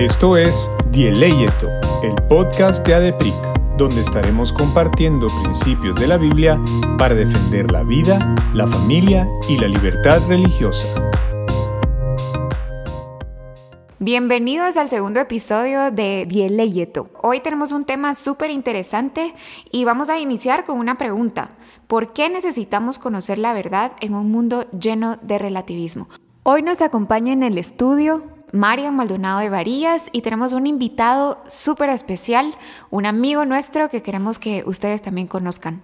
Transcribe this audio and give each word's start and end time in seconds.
Esto 0.00 0.38
es 0.38 0.70
Dieleyeto, 0.92 1.68
el 2.02 2.14
podcast 2.26 2.86
de 2.86 2.94
ADEPRIC, 2.94 3.34
donde 3.76 4.00
estaremos 4.00 4.50
compartiendo 4.50 5.26
principios 5.42 6.00
de 6.00 6.06
la 6.06 6.16
Biblia 6.16 6.58
para 6.96 7.14
defender 7.14 7.70
la 7.70 7.82
vida, 7.82 8.18
la 8.54 8.66
familia 8.66 9.28
y 9.46 9.58
la 9.58 9.68
libertad 9.68 10.22
religiosa. 10.26 10.88
Bienvenidos 13.98 14.78
al 14.78 14.88
segundo 14.88 15.20
episodio 15.20 15.90
de 15.90 16.24
Dieleyeto. 16.26 17.10
Hoy 17.22 17.40
tenemos 17.40 17.70
un 17.70 17.84
tema 17.84 18.14
súper 18.14 18.50
interesante 18.50 19.34
y 19.70 19.84
vamos 19.84 20.08
a 20.08 20.18
iniciar 20.18 20.64
con 20.64 20.78
una 20.78 20.96
pregunta. 20.96 21.50
¿Por 21.86 22.14
qué 22.14 22.30
necesitamos 22.30 22.98
conocer 22.98 23.36
la 23.36 23.52
verdad 23.52 23.92
en 24.00 24.14
un 24.14 24.30
mundo 24.30 24.64
lleno 24.70 25.18
de 25.20 25.38
relativismo? 25.38 26.08
Hoy 26.42 26.62
nos 26.62 26.80
acompaña 26.80 27.34
en 27.34 27.42
el 27.42 27.58
estudio 27.58 28.39
Marian 28.52 28.96
Maldonado 28.96 29.40
de 29.40 29.48
Varillas 29.48 30.08
y 30.12 30.22
tenemos 30.22 30.52
un 30.52 30.66
invitado 30.66 31.42
súper 31.48 31.90
especial, 31.90 32.54
un 32.90 33.06
amigo 33.06 33.44
nuestro 33.44 33.88
que 33.88 34.02
queremos 34.02 34.38
que 34.38 34.62
ustedes 34.66 35.02
también 35.02 35.26
conozcan. 35.26 35.80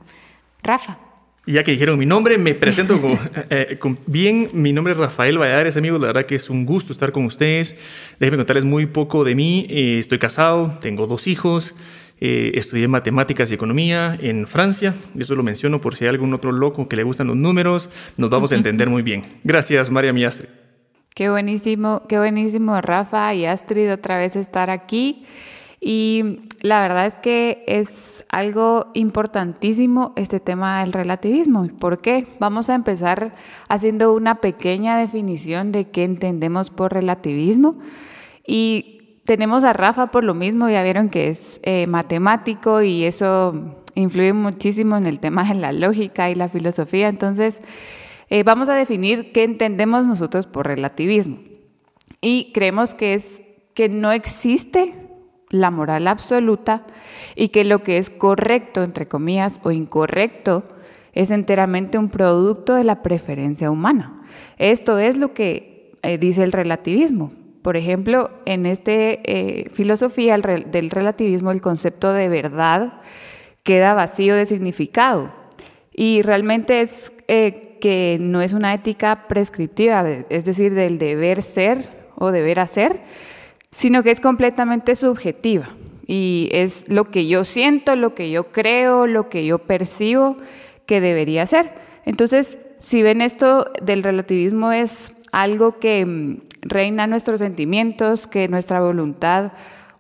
Rafa. 0.63 0.99
ya 1.47 1.63
que 1.63 1.71
dijeron 1.71 1.97
mi 1.99 2.07
nombre, 2.07 2.39
me 2.39 2.55
presento 2.55 3.01
eh, 3.51 3.77
con, 3.79 3.99
bien. 4.07 4.49
Mi 4.53 4.73
nombre 4.73 4.95
es 4.95 4.99
Rafael 4.99 5.39
Valladares, 5.39 5.77
amigos. 5.77 6.01
La 6.01 6.09
verdad 6.09 6.27
que 6.27 6.35
es 6.35 6.51
un 6.51 6.67
gusto 6.67 6.93
estar 6.93 7.13
con 7.13 7.25
ustedes. 7.25 7.77
Déjenme 8.19 8.39
contarles 8.39 8.65
muy 8.65 8.87
poco 8.87 9.23
de 9.23 9.35
mí. 9.35 9.67
Eh, 9.71 9.99
estoy 9.99 10.19
casado, 10.19 10.77
tengo 10.81 11.07
dos 11.07 11.29
hijos. 11.29 11.75
Eh, 12.19 12.53
estudié 12.55 12.89
matemáticas 12.89 13.51
y 13.51 13.55
economía 13.55 14.19
en 14.21 14.47
Francia. 14.47 14.95
Eso 15.19 15.35
lo 15.35 15.43
menciono 15.43 15.81
por 15.81 15.95
si 15.95 16.05
hay 16.05 16.09
algún 16.09 16.33
otro 16.35 16.51
loco 16.51 16.89
que 16.89 16.97
le 16.97 17.05
gustan 17.05 17.29
los 17.29 17.37
números. 17.37 17.91
Nos 18.17 18.31
vamos 18.31 18.51
a 18.51 18.55
entender 18.57 18.91
muy 18.91 19.03
bien. 19.03 19.23
Gracias, 19.45 19.91
María 19.91 20.13
Miastre. 20.13 20.66
Qué 21.17 21.31
buenísimo, 21.31 22.03
qué 22.09 22.19
buenísimo 22.19 22.79
Rafa 22.83 23.33
y 23.33 23.47
Astrid 23.47 23.91
otra 23.91 24.19
vez 24.19 24.37
estar 24.37 24.69
aquí. 24.69 25.25
Y 25.81 26.41
la 26.61 26.83
verdad 26.83 27.07
es 27.07 27.17
que 27.17 27.65
es 27.67 28.27
algo 28.29 28.89
importantísimo 28.93 30.13
este 30.17 30.41
tema 30.41 30.81
del 30.81 30.93
relativismo. 30.93 31.71
¿Por 31.79 32.03
qué? 32.03 32.29
Vamos 32.39 32.69
a 32.69 32.75
empezar 32.75 33.35
haciendo 33.71 34.13
una 34.13 34.43
pequeña 34.43 34.99
definición 34.99 35.73
de 35.73 35.89
qué 35.89 36.05
entendemos 36.05 36.69
por 36.69 36.93
relativismo. 36.93 37.79
Y 38.47 39.21
tenemos 39.25 39.65
a 39.65 39.73
Rafa 39.73 40.09
por 40.09 40.23
lo 40.23 40.35
mismo, 40.35 40.69
ya 40.69 40.83
vieron 40.83 41.09
que 41.09 41.31
es 41.31 41.61
eh, 41.63 41.87
matemático 41.87 42.83
y 42.83 43.05
eso 43.05 43.79
influye 43.95 44.35
muchísimo 44.35 44.99
en 44.99 45.07
el 45.07 45.19
tema 45.19 45.45
de 45.45 45.55
la 45.55 45.73
lógica 45.73 46.29
y 46.29 46.35
la 46.35 46.51
filosofía. 46.51 47.09
Entonces, 47.09 47.63
eh, 48.29 48.43
vamos 48.43 48.69
a 48.69 48.75
definir 48.75 49.33
qué 49.33 49.45
entendemos 49.45 50.07
nosotros 50.07 50.47
por 50.47 50.67
relativismo. 50.67 51.39
Y 52.21 52.53
creemos 52.53 52.95
que 52.95 53.15
es 53.15 53.41
que 53.75 53.89
no 53.89 54.11
existe 54.13 54.95
la 55.51 55.71
moral 55.71 56.09
absoluta 56.09 56.87
y 57.35 57.49
que 57.49 57.65
lo 57.65 57.83
que 57.83 57.99
es 57.99 58.11
correcto, 58.11 58.83
entre 58.83 59.07
comillas, 59.07 59.61
o 59.63 59.71
incorrecto, 59.71 60.65
es 61.13 61.31
enteramente 61.31 61.99
un 61.99 62.11
producto 62.11 62.75
de 62.75 62.85
la 62.85 63.03
preferencia 63.03 63.71
humana. 63.71 64.23
Esto 64.59 64.99
es 64.99 65.17
lo 65.17 65.33
que 65.33 65.93
eh, 66.03 66.19
dice 66.19 66.43
el 66.43 66.53
relativismo. 66.53 67.33
Por 67.63 67.77
ejemplo, 67.77 68.31
en 68.45 68.67
esta 68.67 68.93
eh, 68.93 69.71
filosofía 69.73 70.37
del 70.37 70.91
relativismo, 70.91 71.51
el 71.51 71.61
concepto 71.61 72.13
de 72.13 72.29
verdad 72.29 73.01
queda 73.63 73.95
vacío 73.95 74.35
de 74.37 74.47
significado 74.47 75.33
y 75.93 76.23
realmente 76.23 76.83
es 76.83 77.11
que 77.87 78.19
no 78.21 78.43
es 78.43 78.53
una 78.53 78.75
ética 78.75 79.29
prescriptiva, 79.29 80.05
es 80.29 80.45
decir, 80.45 80.75
del 80.75 80.99
deber 80.99 81.41
ser 81.41 81.89
o 82.17 82.33
deber 82.33 82.59
hacer, 82.59 83.01
sino 83.71 84.03
que 84.03 84.11
es 84.11 84.19
completamente 84.19 84.97
subjetiva 84.97 85.69
y 86.05 86.49
es 86.51 86.89
lo 86.89 87.13
que 87.13 87.29
yo 87.29 87.45
siento, 87.45 87.95
lo 87.95 88.13
que 88.13 88.29
yo 88.29 88.51
creo, 88.51 89.07
lo 89.07 89.29
que 89.29 89.47
yo 89.47 89.59
percibo 89.59 90.37
que 90.85 91.01
debería 91.01 91.47
ser. 91.47 91.75
Entonces, 92.05 92.59
si 92.81 93.05
ven 93.05 93.23
esto 93.23 93.71
del 93.81 94.03
relativismo 94.03 94.73
es 94.73 95.13
algo 95.31 95.79
que 95.79 96.05
mm, 96.05 96.41
reina 96.63 97.07
nuestros 97.07 97.39
sentimientos, 97.39 98.27
que 98.27 98.49
nuestra 98.49 98.81
voluntad 98.81 99.53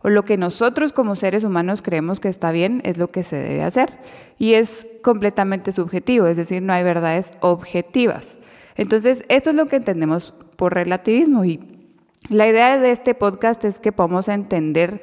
o 0.06 0.09
lo 0.09 0.25
que 0.25 0.37
nosotros 0.37 0.93
como 0.93 1.17
seres 1.17 1.43
humanos 1.43 1.83
creemos 1.83 2.21
que 2.21 2.28
está 2.28 2.53
bien 2.53 2.81
es 2.84 2.97
lo 2.97 3.11
que 3.11 3.25
se 3.25 3.34
debe 3.34 3.65
hacer. 3.65 3.99
Y 4.39 4.53
es 4.53 4.87
completamente 5.03 5.72
subjetivo, 5.72 6.28
es 6.28 6.37
decir, 6.37 6.62
no 6.62 6.72
hay 6.72 6.84
verdades 6.84 7.33
objetivas. 7.41 8.39
Entonces, 8.77 9.25
esto 9.28 9.50
es 9.50 9.56
lo 9.56 9.66
que 9.66 9.75
entendemos 9.75 10.33
por 10.55 10.75
relativismo 10.75 11.45
y 11.45 11.59
la 12.28 12.47
idea 12.47 12.78
de 12.78 12.93
este 12.93 13.16
podcast 13.16 13.65
es 13.65 13.81
que 13.81 13.91
podamos 13.91 14.28
entender 14.28 15.03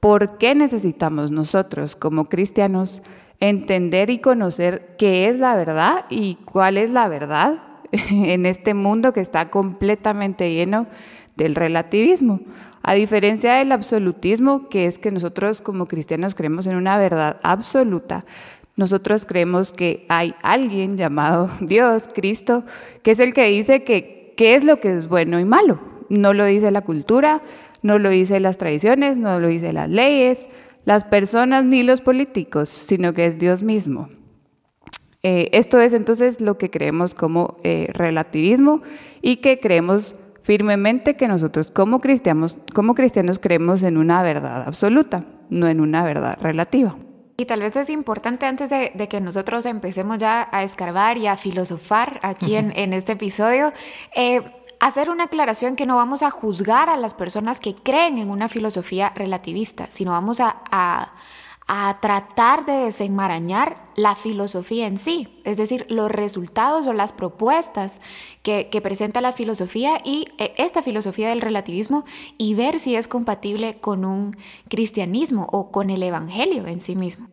por 0.00 0.36
qué 0.38 0.56
necesitamos 0.56 1.30
nosotros 1.30 1.94
como 1.94 2.28
cristianos 2.28 3.02
entender 3.38 4.10
y 4.10 4.18
conocer 4.18 4.96
qué 4.98 5.28
es 5.28 5.38
la 5.38 5.54
verdad 5.54 6.06
y 6.10 6.34
cuál 6.44 6.76
es 6.76 6.90
la 6.90 7.06
verdad 7.06 7.62
en 8.10 8.46
este 8.46 8.74
mundo 8.74 9.12
que 9.12 9.20
está 9.20 9.48
completamente 9.48 10.52
lleno 10.52 10.88
del 11.36 11.54
relativismo. 11.54 12.40
A 12.82 12.94
diferencia 12.94 13.54
del 13.54 13.72
absolutismo, 13.72 14.68
que 14.68 14.86
es 14.86 14.98
que 14.98 15.10
nosotros 15.10 15.60
como 15.60 15.86
cristianos 15.86 16.34
creemos 16.34 16.66
en 16.66 16.76
una 16.76 16.98
verdad 16.98 17.38
absoluta, 17.42 18.24
nosotros 18.76 19.26
creemos 19.26 19.72
que 19.72 20.06
hay 20.08 20.34
alguien 20.42 20.96
llamado 20.96 21.50
Dios, 21.60 22.08
Cristo, 22.14 22.64
que 23.02 23.10
es 23.10 23.20
el 23.20 23.34
que 23.34 23.44
dice 23.44 23.84
qué 23.84 24.34
es 24.38 24.64
lo 24.64 24.80
que 24.80 24.96
es 24.96 25.08
bueno 25.08 25.38
y 25.38 25.44
malo. 25.44 25.80
No 26.08 26.32
lo 26.32 26.44
dice 26.46 26.70
la 26.70 26.80
cultura, 26.80 27.42
no 27.82 27.98
lo 27.98 28.08
dice 28.08 28.40
las 28.40 28.58
tradiciones, 28.58 29.16
no 29.16 29.38
lo 29.38 29.48
dice 29.48 29.72
las 29.72 29.88
leyes, 29.88 30.48
las 30.84 31.04
personas 31.04 31.64
ni 31.64 31.82
los 31.82 32.00
políticos, 32.00 32.68
sino 32.68 33.12
que 33.12 33.26
es 33.26 33.38
Dios 33.38 33.62
mismo. 33.62 34.08
Eh, 35.22 35.50
esto 35.52 35.80
es 35.80 35.92
entonces 35.92 36.40
lo 36.40 36.56
que 36.56 36.70
creemos 36.70 37.14
como 37.14 37.58
eh, 37.62 37.88
relativismo 37.92 38.80
y 39.20 39.36
que 39.36 39.60
creemos 39.60 40.14
firmemente 40.50 41.14
que 41.14 41.28
nosotros 41.28 41.70
como 41.70 42.00
cristianos, 42.00 42.58
como 42.74 42.96
cristianos 42.96 43.38
creemos 43.38 43.84
en 43.84 43.96
una 43.96 44.20
verdad 44.20 44.64
absoluta, 44.66 45.24
no 45.48 45.68
en 45.68 45.80
una 45.80 46.02
verdad 46.02 46.38
relativa. 46.42 46.96
Y 47.36 47.44
tal 47.44 47.60
vez 47.60 47.76
es 47.76 47.88
importante 47.88 48.46
antes 48.46 48.68
de, 48.68 49.08
que 49.08 49.20
nosotros 49.20 49.64
empecemos 49.64 50.18
ya 50.18 50.48
a 50.50 50.64
escarbar 50.64 51.18
y 51.18 51.28
a 51.28 51.36
filosofar 51.36 52.18
aquí 52.24 52.56
en, 52.56 52.72
en 52.76 52.94
este 52.94 53.12
episodio, 53.12 53.72
eh, 54.16 54.42
hacer 54.80 55.08
una 55.08 55.24
aclaración 55.24 55.76
que 55.76 55.86
no 55.86 55.94
vamos 55.94 56.24
a 56.24 56.30
juzgar 56.30 56.88
a 56.88 56.96
las 56.96 57.14
personas 57.14 57.60
que 57.60 57.76
creen 57.76 58.18
en 58.18 58.28
una 58.28 58.48
filosofía 58.48 59.12
relativista, 59.14 59.86
sino 59.86 60.10
vamos 60.10 60.40
a 60.40 60.62
a 60.72 61.12
tratar 62.00 62.66
de 62.66 62.72
desenmarañar 62.72 63.76
la 63.94 64.16
filosofía 64.16 64.88
en 64.88 64.98
sí, 64.98 65.28
es 65.44 65.56
decir, 65.56 65.86
los 65.88 66.10
resultados 66.10 66.88
o 66.88 66.92
las 66.92 67.12
propuestas 67.12 68.00
que, 68.42 68.66
presenta 68.82 69.20
la 69.20 69.32
filosofía 69.32 70.00
y 70.04 70.26
eh, 70.38 70.52
esta 70.56 70.82
filosofía 70.82 71.28
del 71.28 71.40
relativismo 71.40 72.04
y 72.38 72.54
ver 72.54 72.80
si 72.80 72.96
es 72.96 73.06
compatible 73.06 73.78
con 73.78 74.04
un 74.04 74.36
cristianismo 74.68 75.46
o 75.52 75.70
con 75.70 75.90
el 75.90 76.02
evangelio 76.02 76.66
en 76.66 76.80
sí 76.80 76.96
mismo. 76.96 77.28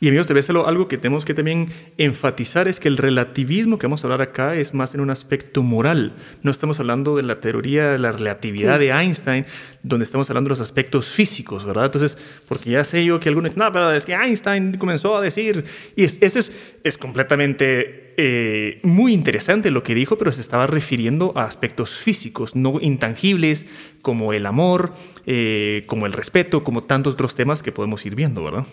Y 0.00 0.08
amigos, 0.08 0.28
vez 0.28 0.48
algo 0.48 0.86
que 0.86 0.96
tenemos 0.96 1.24
que 1.24 1.34
también 1.34 1.68
enfatizar 1.96 2.68
es 2.68 2.78
que 2.78 2.86
el 2.88 2.96
relativismo 2.96 3.78
que 3.78 3.86
vamos 3.86 4.04
a 4.04 4.06
hablar 4.06 4.22
acá 4.22 4.54
es 4.54 4.72
más 4.72 4.94
en 4.94 5.00
un 5.00 5.10
aspecto 5.10 5.62
moral. 5.62 6.12
No 6.42 6.52
estamos 6.52 6.78
hablando 6.78 7.16
de 7.16 7.24
la 7.24 7.40
teoría 7.40 7.88
de 7.88 7.98
la 7.98 8.12
relatividad 8.12 8.78
de 8.78 8.90
Einstein, 8.90 9.44
donde 9.82 10.04
estamos 10.04 10.30
hablando 10.30 10.48
de 10.48 10.52
los 10.52 10.60
aspectos 10.60 11.08
físicos, 11.08 11.64
¿verdad? 11.64 11.86
Entonces, 11.86 12.16
porque 12.46 12.70
ya 12.70 12.84
sé 12.84 13.04
yo 13.04 13.18
que 13.18 13.28
algunos 13.28 13.50
dicen, 13.50 13.64
no, 13.64 13.72
pero 13.72 13.90
es 13.92 14.06
que 14.06 14.14
Einstein 14.14 14.76
comenzó 14.78 15.16
a 15.16 15.20
decir, 15.20 15.64
y 15.96 16.04
esto 16.04 16.38
es, 16.38 16.52
es 16.84 16.96
completamente 16.96 18.14
eh, 18.16 18.80
muy 18.82 19.12
interesante 19.12 19.70
lo 19.70 19.82
que 19.82 19.94
dijo, 19.94 20.16
pero 20.16 20.30
se 20.32 20.40
estaba 20.40 20.66
refiriendo 20.66 21.32
a 21.34 21.44
aspectos 21.44 21.90
físicos, 21.90 22.54
no 22.54 22.78
intangibles, 22.80 23.66
como 24.02 24.32
el 24.32 24.46
amor, 24.46 24.92
eh, 25.26 25.82
como 25.86 26.06
el 26.06 26.12
respeto, 26.12 26.62
como 26.62 26.82
tantos 26.82 27.14
otros 27.14 27.34
temas 27.34 27.62
que 27.62 27.72
podemos 27.72 28.04
ir 28.06 28.14
viendo, 28.14 28.44
¿verdad? 28.44 28.64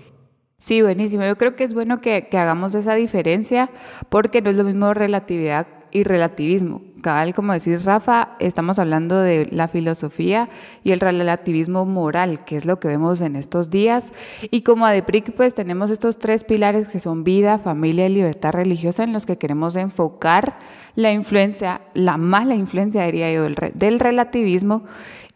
Sí, 0.58 0.82
buenísimo. 0.82 1.24
Yo 1.26 1.38
creo 1.38 1.56
que 1.56 1.66
es 1.66 1.74
bueno 1.74 2.00
que, 2.02 2.28
hagamos 2.32 2.74
esa 2.76 2.96
diferencia 2.96 3.70
porque 4.10 4.42
no 4.42 4.50
es 4.50 4.56
lo 4.56 4.64
mismo 4.64 4.94
relatividad 4.94 5.68
y 5.92 6.04
relativismo. 6.04 6.82
Cabal, 7.02 7.36
como 7.36 7.54
decís 7.54 7.86
Rafa, 7.86 8.36
estamos 8.40 8.80
hablando 8.80 9.20
de 9.20 9.48
la 9.52 9.68
filosofía 9.68 10.50
y 10.84 10.92
el 10.92 11.00
relativismo 11.00 11.86
moral, 11.86 12.44
que 12.46 12.56
es 12.56 12.66
lo 12.66 12.80
que 12.80 12.88
vemos 12.88 13.22
en 13.22 13.36
estos 13.36 13.70
días. 13.70 14.12
Y 14.50 14.62
como 14.62 14.86
ADEPRIC, 14.86 15.34
pues 15.34 15.54
tenemos 15.54 15.92
estos 15.92 16.18
tres 16.18 16.44
pilares 16.44 16.88
que 16.88 17.00
son 17.00 17.24
vida, 17.24 17.60
familia 17.60 18.08
y 18.08 18.10
libertad 18.10 18.54
religiosa 18.54 19.04
en 19.04 19.14
los 19.14 19.26
que 19.26 19.38
queremos 19.38 19.76
enfocar 19.76 20.58
la 20.96 21.12
influencia, 21.12 21.82
la 21.94 22.18
mala 22.18 22.56
influencia, 22.56 23.04
diría 23.04 23.32
yo, 23.32 23.48
del 23.74 24.00
relativismo 24.00 24.86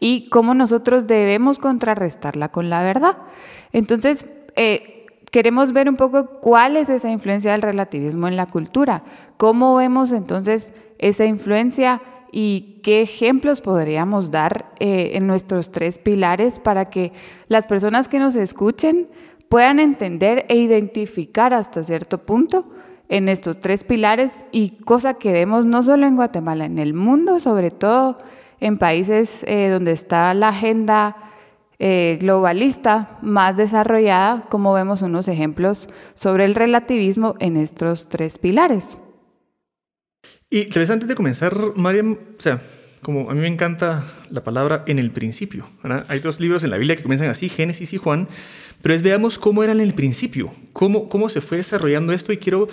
y 0.00 0.28
cómo 0.28 0.54
nosotros 0.54 1.06
debemos 1.06 1.58
contrarrestarla 1.58 2.48
con 2.48 2.68
la 2.68 2.82
verdad. 2.82 3.18
Entonces, 3.72 4.26
eh, 4.56 4.99
queremos 5.30 5.72
ver 5.72 5.88
un 5.88 5.96
poco 5.96 6.26
cuál 6.40 6.76
es 6.76 6.88
esa 6.88 7.10
influencia 7.10 7.52
del 7.52 7.62
relativismo 7.62 8.28
en 8.28 8.36
la 8.36 8.46
cultura, 8.46 9.04
cómo 9.36 9.76
vemos 9.76 10.12
entonces 10.12 10.72
esa 10.98 11.24
influencia 11.24 12.02
y 12.32 12.80
qué 12.82 13.02
ejemplos 13.02 13.60
podríamos 13.60 14.30
dar 14.30 14.66
eh, 14.78 15.12
en 15.14 15.26
nuestros 15.26 15.72
tres 15.72 15.98
pilares 15.98 16.58
para 16.58 16.86
que 16.86 17.12
las 17.48 17.66
personas 17.66 18.08
que 18.08 18.18
nos 18.18 18.36
escuchen 18.36 19.08
puedan 19.48 19.80
entender 19.80 20.46
e 20.48 20.56
identificar 20.56 21.52
hasta 21.54 21.82
cierto 21.82 22.18
punto 22.18 22.66
en 23.08 23.28
estos 23.28 23.58
tres 23.58 23.82
pilares 23.82 24.44
y 24.52 24.70
cosa 24.84 25.14
que 25.14 25.32
vemos 25.32 25.66
no 25.66 25.82
solo 25.82 26.06
en 26.06 26.14
Guatemala, 26.14 26.66
en 26.66 26.78
el 26.78 26.94
mundo, 26.94 27.40
sobre 27.40 27.72
todo 27.72 28.18
en 28.60 28.78
países 28.78 29.44
eh, 29.48 29.68
donde 29.68 29.92
está 29.92 30.32
la 30.34 30.48
agenda 30.48 31.16
eh, 31.82 32.18
globalista 32.20 33.18
más 33.22 33.56
desarrollada, 33.56 34.46
como 34.50 34.74
vemos 34.74 35.00
unos 35.00 35.28
ejemplos 35.28 35.88
sobre 36.14 36.44
el 36.44 36.54
relativismo 36.54 37.36
en 37.40 37.56
estos 37.56 38.06
tres 38.10 38.36
pilares. 38.36 38.98
Y 40.50 40.66
tal 40.66 40.80
vez 40.80 40.90
antes 40.90 41.08
de 41.08 41.14
comenzar, 41.14 41.56
Mariam, 41.76 42.18
o 42.38 42.40
sea, 42.40 42.60
como 43.00 43.30
a 43.30 43.34
mí 43.34 43.40
me 43.40 43.48
encanta 43.48 44.04
la 44.30 44.44
palabra 44.44 44.84
en 44.86 44.98
el 44.98 45.10
principio, 45.10 45.64
Hay 46.08 46.18
dos 46.18 46.38
libros 46.38 46.64
en 46.64 46.70
la 46.70 46.76
Biblia 46.76 46.96
que 46.96 47.02
comienzan 47.02 47.30
así, 47.30 47.48
Génesis 47.48 47.94
y 47.94 47.96
Juan, 47.96 48.28
pero 48.82 48.94
es 48.94 49.02
veamos 49.02 49.38
cómo 49.38 49.62
era 49.62 49.72
en 49.72 49.80
el 49.80 49.94
principio, 49.94 50.52
cómo, 50.74 51.08
cómo 51.08 51.30
se 51.30 51.40
fue 51.40 51.56
desarrollando 51.56 52.12
esto 52.12 52.30
y 52.30 52.36
quiero 52.36 52.68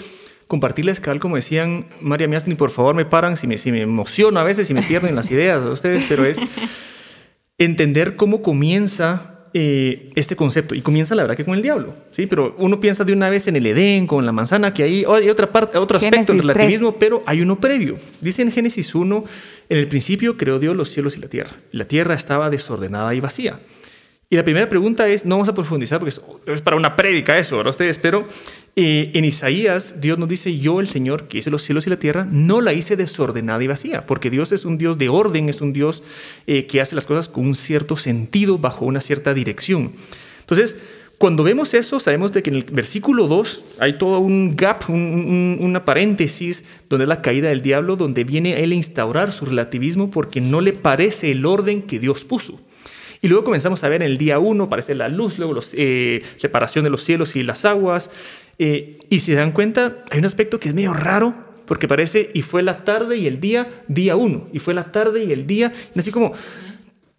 compartirles, 0.48 1.00
cabal, 1.00 1.22
como 1.22 1.38
decían 1.38 1.86
María 2.02 2.28
Miastri, 2.28 2.56
por 2.56 2.72
favor 2.72 2.94
me 2.94 3.06
paran 3.06 3.38
si 3.38 3.48
me, 3.48 3.58
si 3.58 3.72
me 3.72 3.82
emociono 3.84 4.38
a 4.38 4.44
veces, 4.44 4.68
si 4.68 4.74
me 4.74 4.82
pierden 4.82 5.16
las 5.16 5.32
ideas 5.32 5.64
a 5.64 5.70
ustedes, 5.70 6.06
pero 6.10 6.26
es 6.26 6.40
entender 7.58 8.16
cómo 8.16 8.42
comienza 8.42 9.38
eh, 9.54 10.12
este 10.16 10.36
concepto. 10.36 10.76
Y 10.76 10.82
comienza 10.82 11.16
la 11.16 11.24
verdad 11.24 11.36
que 11.36 11.46
con 11.46 11.56
el 11.56 11.62
diablo, 11.62 11.96
¿sí? 12.12 12.28
Pero 12.28 12.56
uno 12.60 12.80
piensa 12.80 13.04
de 13.04 13.14
una 13.14 13.30
vez 13.30 13.48
en 13.48 13.56
el 13.56 13.66
Edén, 13.66 14.06
con 14.06 14.26
la 14.26 14.32
manzana, 14.32 14.74
que 14.74 14.84
hay, 14.84 15.06
hay 15.06 15.30
otra 15.30 15.52
parte, 15.52 15.78
otro 15.78 15.98
aspecto 15.98 16.34
del 16.34 16.42
relativismo, 16.44 16.94
pero 16.94 17.24
hay 17.26 17.42
uno 17.42 17.60
previo. 17.60 17.98
Dice 18.22 18.42
en 18.42 18.52
Génesis 18.52 18.94
1, 18.94 19.24
en 19.70 19.78
el 19.78 19.88
principio 19.88 20.38
creó 20.38 20.60
Dios 20.60 20.76
los 20.76 20.90
cielos 20.90 21.18
y 21.18 21.22
la 21.22 21.28
tierra. 21.28 21.56
La 21.72 21.86
tierra 21.86 22.14
estaba 22.14 22.50
desordenada 22.50 23.16
y 23.16 23.20
vacía. 23.20 23.60
Y 24.30 24.36
la 24.36 24.44
primera 24.44 24.68
pregunta 24.68 25.08
es, 25.08 25.24
no 25.24 25.36
vamos 25.36 25.48
a 25.48 25.54
profundizar 25.54 26.00
porque 26.00 26.14
es, 26.48 26.62
para 26.62 26.76
una 26.76 26.98
prédica 26.98 27.38
eso, 27.38 27.56
¿verdad 27.56 27.70
ustedes? 27.70 27.98
Pero 27.98 28.28
eh, 28.76 29.10
en 29.14 29.24
Isaías 29.24 30.02
Dios 30.02 30.18
nos 30.18 30.28
dice, 30.28 30.58
yo 30.58 30.82
el 30.82 30.90
Señor 30.90 31.30
que 31.30 31.38
hice 31.38 31.50
los 31.50 31.62
cielos 31.62 31.88
y 31.88 31.90
la 31.90 31.96
tierra, 31.96 32.28
no 32.30 32.60
la 32.60 32.74
hice 32.74 32.98
desordenada 32.98 33.64
y 33.64 33.68
vacía, 33.68 34.06
porque 34.06 34.30
Dios 34.30 34.52
es 34.52 34.66
un 34.66 34.78
Dios 34.78 34.98
de 34.98 35.08
orden, 35.08 35.48
es 35.48 35.62
un 35.62 35.72
Dios 35.72 36.04
eh, 36.46 36.66
que 36.66 36.82
hace 36.82 36.94
las 36.94 37.06
cosas 37.06 37.30
con 37.30 37.46
un 37.46 37.56
cierto 37.56 37.96
sentido, 37.96 38.58
bajo 38.58 38.84
una 38.86 39.00
cierta 39.00 39.34
dirección. 39.34 39.94
Entonces, 40.42 40.76
cuando 41.18 41.44
vemos 41.44 41.74
eso, 41.74 42.02
sabemos 42.02 42.34
de 42.34 42.44
que 42.44 42.50
en 42.50 42.58
el 42.58 42.64
versículo 42.64 43.28
2 43.28 43.64
hay 43.80 43.98
todo 43.98 44.20
un 44.20 44.58
gap, 44.58 44.90
una 44.90 45.86
paréntesis, 45.86 46.66
donde 46.90 47.06
es 47.06 47.10
la 47.10 47.22
caída 47.22 47.48
del 47.48 47.62
diablo, 47.62 47.96
donde 47.96 48.26
viene 48.26 48.62
él 48.62 48.74
a 48.74 48.76
instaurar 48.76 49.32
su 49.32 49.46
relativismo 49.46 50.12
porque 50.12 50.42
no 50.42 50.60
le 50.60 50.74
parece 50.74 51.32
el 51.32 51.46
orden 51.46 51.82
que 51.82 51.98
Dios 51.98 52.26
puso. 52.26 52.60
Y 53.22 53.28
luego 53.28 53.44
comenzamos 53.44 53.84
a 53.84 53.90
ver 53.90 54.02
en 54.02 54.12
el 54.12 54.18
día 54.18 54.40
uno, 54.40 54.66
aparece 54.66 54.96
la 54.96 55.10
luz, 55.10 55.38
luego 55.38 55.54
la 55.54 55.62
eh, 55.74 56.24
separación 56.36 56.84
de 56.84 56.90
los 56.90 57.04
cielos 57.04 57.36
y 57.36 57.44
las 57.44 57.66
aguas. 57.66 58.12
Eh, 58.60 59.00
y 59.10 59.20
si 59.20 59.28
se 59.28 59.36
dan 59.36 59.52
cuenta, 59.52 60.04
hay 60.10 60.20
un 60.20 60.26
aspecto 60.26 60.60
que 60.60 60.70
es 60.70 60.76
medio 60.76 60.94
raro, 60.94 61.36
porque 61.66 61.88
parece, 61.88 62.32
y 62.34 62.42
fue 62.42 62.62
la 62.62 62.84
tarde 62.84 63.18
y 63.18 63.28
el 63.28 63.40
día, 63.40 63.84
día 63.88 64.16
uno, 64.16 64.48
y 64.54 64.60
fue 64.60 64.74
la 64.74 64.92
tarde 64.92 65.24
y 65.24 65.32
el 65.32 65.46
día, 65.46 65.74
y 65.94 66.00
así 66.00 66.12
como, 66.12 66.34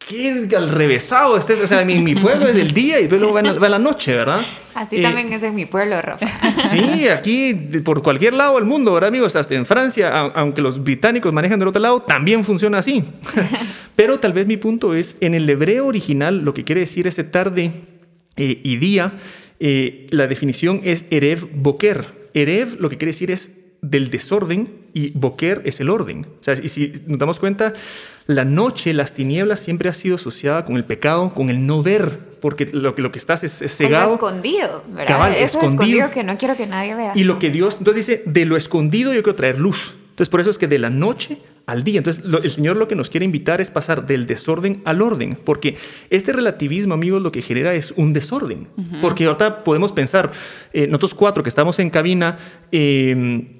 qué 0.08 0.48
al 0.56 0.70
revésado 0.70 1.36
este 1.36 1.52
o 1.54 1.66
sea, 1.66 1.84
mi, 1.84 1.96
mi, 1.98 2.14
pueblo 2.14 2.48
es 2.48 2.56
el 2.56 2.70
día 2.72 2.98
y 2.98 3.08
luego 3.08 3.34
va, 3.34 3.42
va 3.42 3.68
la 3.68 3.78
noche, 3.78 4.14
¿verdad? 4.14 4.40
Así 4.74 4.96
eh, 4.96 5.02
también 5.02 5.32
es 5.32 5.42
en 5.42 5.54
mi 5.54 5.66
pueblo, 5.66 6.00
Rafa. 6.00 6.26
Sí, 6.70 7.08
aquí 7.08 7.54
por 7.84 8.02
cualquier 8.02 8.32
lado 8.32 8.56
del 8.56 8.64
mundo, 8.64 8.92
¿verdad, 8.92 9.08
amigos? 9.08 9.36
Hasta 9.36 9.54
en 9.54 9.66
Francia, 9.66 10.10
aunque 10.34 10.62
los 10.62 10.82
británicos 10.82 11.32
manejan 11.32 11.58
del 11.58 11.68
otro 11.68 11.80
lado, 11.80 12.02
también 12.02 12.44
funciona 12.44 12.78
así. 12.78 13.04
Pero 13.98 14.20
tal 14.20 14.32
vez 14.32 14.46
mi 14.46 14.56
punto 14.56 14.94
es, 14.94 15.16
en 15.20 15.34
el 15.34 15.50
hebreo 15.50 15.84
original, 15.84 16.44
lo 16.44 16.54
que 16.54 16.62
quiere 16.62 16.82
decir 16.82 17.08
ese 17.08 17.24
tarde 17.24 17.72
eh, 18.36 18.60
y 18.62 18.76
día, 18.76 19.14
eh, 19.58 20.06
la 20.10 20.28
definición 20.28 20.82
es 20.84 21.06
Erev 21.10 21.48
Boker. 21.52 22.30
Erev 22.32 22.80
lo 22.80 22.90
que 22.90 22.96
quiere 22.96 23.10
decir 23.10 23.32
es 23.32 23.50
del 23.82 24.08
desorden 24.10 24.68
y 24.94 25.10
Boker 25.18 25.62
es 25.64 25.80
el 25.80 25.90
orden. 25.90 26.28
O 26.40 26.44
sea, 26.44 26.54
y 26.62 26.68
si 26.68 26.92
nos 27.08 27.18
damos 27.18 27.40
cuenta, 27.40 27.72
la 28.28 28.44
noche, 28.44 28.94
las 28.94 29.14
tinieblas 29.14 29.58
siempre 29.58 29.88
ha 29.88 29.94
sido 29.94 30.14
asociada 30.14 30.64
con 30.64 30.76
el 30.76 30.84
pecado, 30.84 31.34
con 31.34 31.50
el 31.50 31.66
no 31.66 31.82
ver, 31.82 32.20
porque 32.40 32.66
lo 32.66 32.94
que, 32.94 33.02
lo 33.02 33.10
que 33.10 33.18
estás 33.18 33.42
es, 33.42 33.58
cegado. 33.74 34.14
escondido, 34.14 34.84
¿verdad? 34.94 35.32
Eso 35.32 35.58
escondido. 35.58 35.72
escondido 35.72 36.10
que 36.12 36.22
no 36.22 36.38
quiero 36.38 36.56
que 36.56 36.68
nadie 36.68 36.94
vea. 36.94 37.12
Y 37.16 37.24
lo 37.24 37.40
que 37.40 37.50
Dios, 37.50 37.78
entonces 37.80 38.06
dice, 38.06 38.22
de 38.26 38.44
lo 38.44 38.56
escondido 38.56 39.12
yo 39.12 39.24
quiero 39.24 39.36
traer 39.36 39.58
luz. 39.58 39.96
Entonces 40.10 40.28
por 40.28 40.40
eso 40.40 40.50
es 40.50 40.58
que 40.58 40.68
de 40.68 40.78
la 40.78 40.88
noche 40.88 41.38
al 41.68 41.84
día. 41.84 41.98
Entonces 41.98 42.24
el 42.24 42.50
Señor 42.50 42.76
lo 42.76 42.88
que 42.88 42.96
nos 42.96 43.10
quiere 43.10 43.26
invitar 43.26 43.60
es 43.60 43.70
pasar 43.70 44.06
del 44.06 44.26
desorden 44.26 44.80
al 44.86 45.02
orden, 45.02 45.36
porque 45.44 45.76
este 46.08 46.32
relativismo, 46.32 46.94
amigos, 46.94 47.22
lo 47.22 47.30
que 47.30 47.42
genera 47.42 47.74
es 47.74 47.92
un 47.94 48.14
desorden. 48.14 48.66
Porque 49.02 49.26
ahorita 49.26 49.62
podemos 49.64 49.92
pensar, 49.92 50.32
eh, 50.72 50.86
nosotros 50.86 51.12
cuatro 51.12 51.42
que 51.42 51.50
estamos 51.50 51.78
en 51.78 51.90
cabina, 51.90 52.38
eh, 52.72 53.54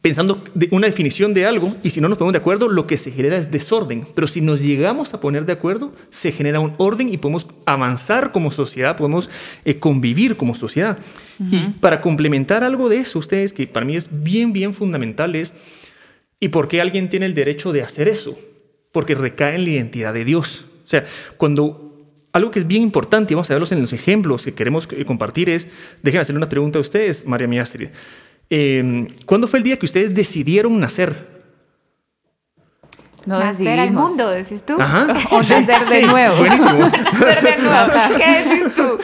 pensando 0.00 0.42
de 0.54 0.68
una 0.70 0.86
definición 0.86 1.34
de 1.34 1.44
algo 1.44 1.74
y 1.82 1.90
si 1.90 2.00
no 2.00 2.08
nos 2.08 2.16
ponemos 2.16 2.32
de 2.32 2.38
acuerdo, 2.38 2.68
lo 2.68 2.86
que 2.86 2.96
se 2.96 3.10
genera 3.10 3.36
es 3.36 3.50
desorden. 3.50 4.06
Pero 4.14 4.26
si 4.26 4.40
nos 4.40 4.62
llegamos 4.62 5.12
a 5.12 5.20
poner 5.20 5.44
de 5.44 5.52
acuerdo, 5.52 5.92
se 6.10 6.32
genera 6.32 6.60
un 6.60 6.72
orden 6.78 7.10
y 7.10 7.18
podemos 7.18 7.46
avanzar 7.66 8.32
como 8.32 8.52
sociedad, 8.52 8.96
podemos 8.96 9.28
eh, 9.66 9.76
convivir 9.76 10.36
como 10.36 10.54
sociedad. 10.54 10.96
Y 11.50 11.58
para 11.80 12.00
complementar 12.00 12.64
algo 12.64 12.88
de 12.88 12.98
eso, 12.98 13.18
ustedes, 13.18 13.52
que 13.52 13.66
para 13.66 13.84
mí 13.84 13.96
es 13.96 14.08
bien, 14.10 14.52
bien 14.52 14.72
fundamental, 14.72 15.34
es 15.34 15.52
¿y 16.40 16.48
por 16.48 16.68
qué 16.68 16.80
alguien 16.80 17.08
tiene 17.08 17.26
el 17.26 17.34
derecho 17.34 17.72
de 17.72 17.82
hacer 17.82 18.08
eso? 18.08 18.38
Porque 18.92 19.14
recae 19.14 19.56
en 19.56 19.64
la 19.64 19.70
identidad 19.70 20.14
de 20.14 20.24
Dios. 20.24 20.64
O 20.84 20.88
sea, 20.88 21.04
cuando 21.36 21.84
algo 22.32 22.50
que 22.50 22.60
es 22.60 22.66
bien 22.66 22.82
importante, 22.82 23.32
y 23.32 23.34
vamos 23.34 23.48
a 23.50 23.54
verlos 23.54 23.72
en 23.72 23.80
los 23.80 23.92
ejemplos 23.92 24.44
que 24.44 24.54
queremos 24.54 24.88
eh, 24.90 25.04
compartir, 25.04 25.48
es, 25.50 25.68
déjenme 26.02 26.22
hacerle 26.22 26.38
una 26.38 26.48
pregunta 26.48 26.78
a 26.78 26.80
ustedes, 26.80 27.26
María 27.26 27.46
Miastri. 27.46 27.90
Eh, 28.50 29.08
¿Cuándo 29.24 29.46
fue 29.46 29.60
el 29.60 29.62
día 29.62 29.78
que 29.78 29.86
ustedes 29.86 30.14
decidieron 30.14 30.78
nacer? 30.78 31.34
No 33.26 33.38
nacer 33.38 33.80
al 33.80 33.92
mundo, 33.92 34.28
decís 34.28 34.64
tú. 34.64 34.74
Ajá. 34.78 35.06
O 35.30 35.38
nacer 35.38 35.88
de 35.88 36.02
nuevo. 36.02 36.36
Buenísimo. 36.36 36.78
nacer 36.78 37.42
de 37.42 37.56
nuevo. 37.62 37.92
¿Qué 38.16 38.44
decís 38.44 38.74
tú? 38.74 38.98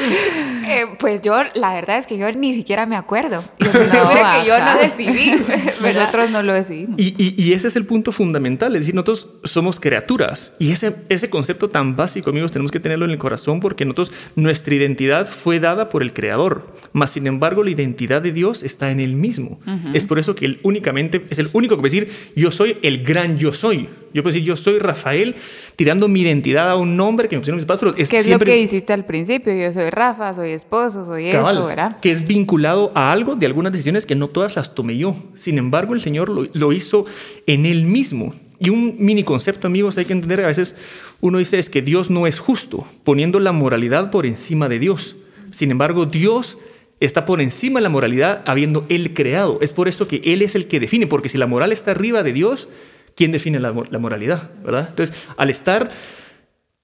Eh, 0.68 0.86
pues 0.98 1.22
yo, 1.22 1.42
la 1.54 1.74
verdad 1.74 1.98
es 1.98 2.06
que 2.06 2.18
yo 2.18 2.30
ni 2.32 2.54
siquiera 2.54 2.86
me 2.86 2.96
acuerdo. 2.96 3.42
Yo 3.58 3.66
estoy 3.66 3.88
segura 3.88 4.40
que 4.40 4.48
yo 4.48 4.58
no 4.58 4.78
decidí. 4.78 5.32
Nosotros 5.94 6.30
no 6.30 6.42
lo 6.42 6.52
decidimos. 6.52 6.98
Y, 6.98 7.52
ese 7.52 7.68
es 7.68 7.76
el 7.76 7.86
punto 7.86 8.12
fundamental. 8.12 8.74
Es 8.74 8.80
decir, 8.80 8.94
nosotros 8.94 9.28
somos 9.44 9.80
criaturas. 9.80 10.54
Y 10.58 10.70
ese, 10.70 10.94
ese 11.08 11.30
concepto 11.30 11.68
tan 11.68 11.96
básico, 11.96 12.30
amigos, 12.30 12.52
tenemos 12.52 12.70
que 12.70 12.80
tenerlo 12.80 13.04
en 13.04 13.10
el 13.10 13.18
corazón 13.18 13.60
porque 13.60 13.84
nosotros, 13.84 14.12
nuestra 14.36 14.74
identidad 14.74 15.28
fue 15.28 15.60
dada 15.60 15.88
por 15.90 16.02
el 16.02 16.12
Creador. 16.12 16.74
Mas, 16.92 17.10
sin 17.10 17.26
embargo, 17.26 17.64
la 17.64 17.70
identidad 17.70 18.22
de 18.22 18.32
Dios 18.32 18.62
está 18.62 18.90
en 18.90 19.00
Él 19.00 19.14
mismo. 19.14 19.60
Es 19.94 20.04
por 20.04 20.18
eso 20.18 20.34
que 20.34 20.46
Él 20.46 20.60
únicamente 20.62 21.22
es 21.30 21.38
el 21.38 21.48
único 21.52 21.76
que 21.76 21.80
puede 21.80 21.94
decir, 21.94 22.32
yo 22.36 22.50
soy 22.50 22.76
el 22.82 23.04
gran 23.04 23.38
yo 23.38 23.52
soy. 23.52 23.88
Yo 24.12 24.22
puedo 24.22 24.34
decir, 24.34 24.42
yo 24.42 24.56
soy 24.56 24.78
Rafael, 24.78 25.36
tirando 25.76 26.08
mi 26.08 26.22
identidad 26.22 26.68
a 26.68 26.76
un 26.76 26.96
nombre 26.96 27.28
que 27.28 27.36
me 27.36 27.40
pusieron 27.40 27.58
mis 27.58 27.64
padres. 27.64 27.94
es 27.96 28.08
¿Qué 28.08 28.16
es 28.16 28.28
lo 28.28 28.38
que 28.40 28.58
hiciste 28.58 28.92
al 28.92 29.04
principio? 29.04 29.54
Yo 29.54 29.72
soy 29.72 29.90
Rafa, 29.90 30.32
soy 30.32 30.50
esposo, 30.50 31.04
soy 31.04 31.28
esto, 31.28 31.66
¿verdad? 31.66 31.98
Que 32.00 32.10
es 32.12 32.26
vinculado 32.26 32.90
a 32.94 33.12
algo 33.12 33.36
de 33.36 33.46
algunas 33.46 33.72
decisiones 33.72 34.06
que 34.06 34.16
no 34.16 34.28
todas 34.28 34.56
las 34.56 34.74
tomé 34.74 34.96
yo. 34.96 35.14
Sin 35.36 35.58
embargo, 35.58 35.69
el 35.78 36.00
Señor 36.00 36.50
lo, 36.54 36.72
hizo 36.72 37.06
en 37.46 37.66
Él 37.66 37.84
mismo. 37.84 38.34
Y 38.58 38.70
un 38.70 38.96
mini 38.98 39.24
concepto, 39.24 39.66
amigos, 39.66 39.96
hay 39.96 40.04
que 40.04 40.12
entender, 40.12 40.42
a 40.42 40.48
veces 40.48 40.76
uno 41.20 41.38
dice 41.38 41.58
es 41.58 41.70
que 41.70 41.82
Dios 41.82 42.10
no 42.10 42.26
es 42.26 42.38
justo, 42.38 42.86
poniendo 43.04 43.40
la 43.40 43.52
moralidad 43.52 44.10
por 44.10 44.26
encima 44.26 44.68
de 44.68 44.78
Dios. 44.78 45.16
Sin 45.50 45.70
embargo, 45.70 46.06
Dios 46.06 46.58
está 47.00 47.24
por 47.24 47.40
encima 47.40 47.80
de 47.80 47.84
la 47.84 47.88
moralidad 47.88 48.42
habiendo 48.46 48.84
Él 48.88 49.14
creado. 49.14 49.58
Es 49.62 49.72
por 49.72 49.88
eso 49.88 50.06
que 50.06 50.20
Él 50.24 50.42
es 50.42 50.54
el 50.54 50.66
que 50.66 50.80
define, 50.80 51.06
porque 51.06 51.28
si 51.30 51.38
la 51.38 51.46
moral 51.46 51.72
está 51.72 51.92
arriba 51.92 52.22
de 52.22 52.32
Dios, 52.32 52.68
¿quién 53.14 53.32
define 53.32 53.58
la, 53.58 53.72
la 53.90 53.98
moralidad? 53.98 54.50
¿verdad? 54.62 54.88
Entonces, 54.90 55.16
al 55.36 55.48
estar 55.48 55.90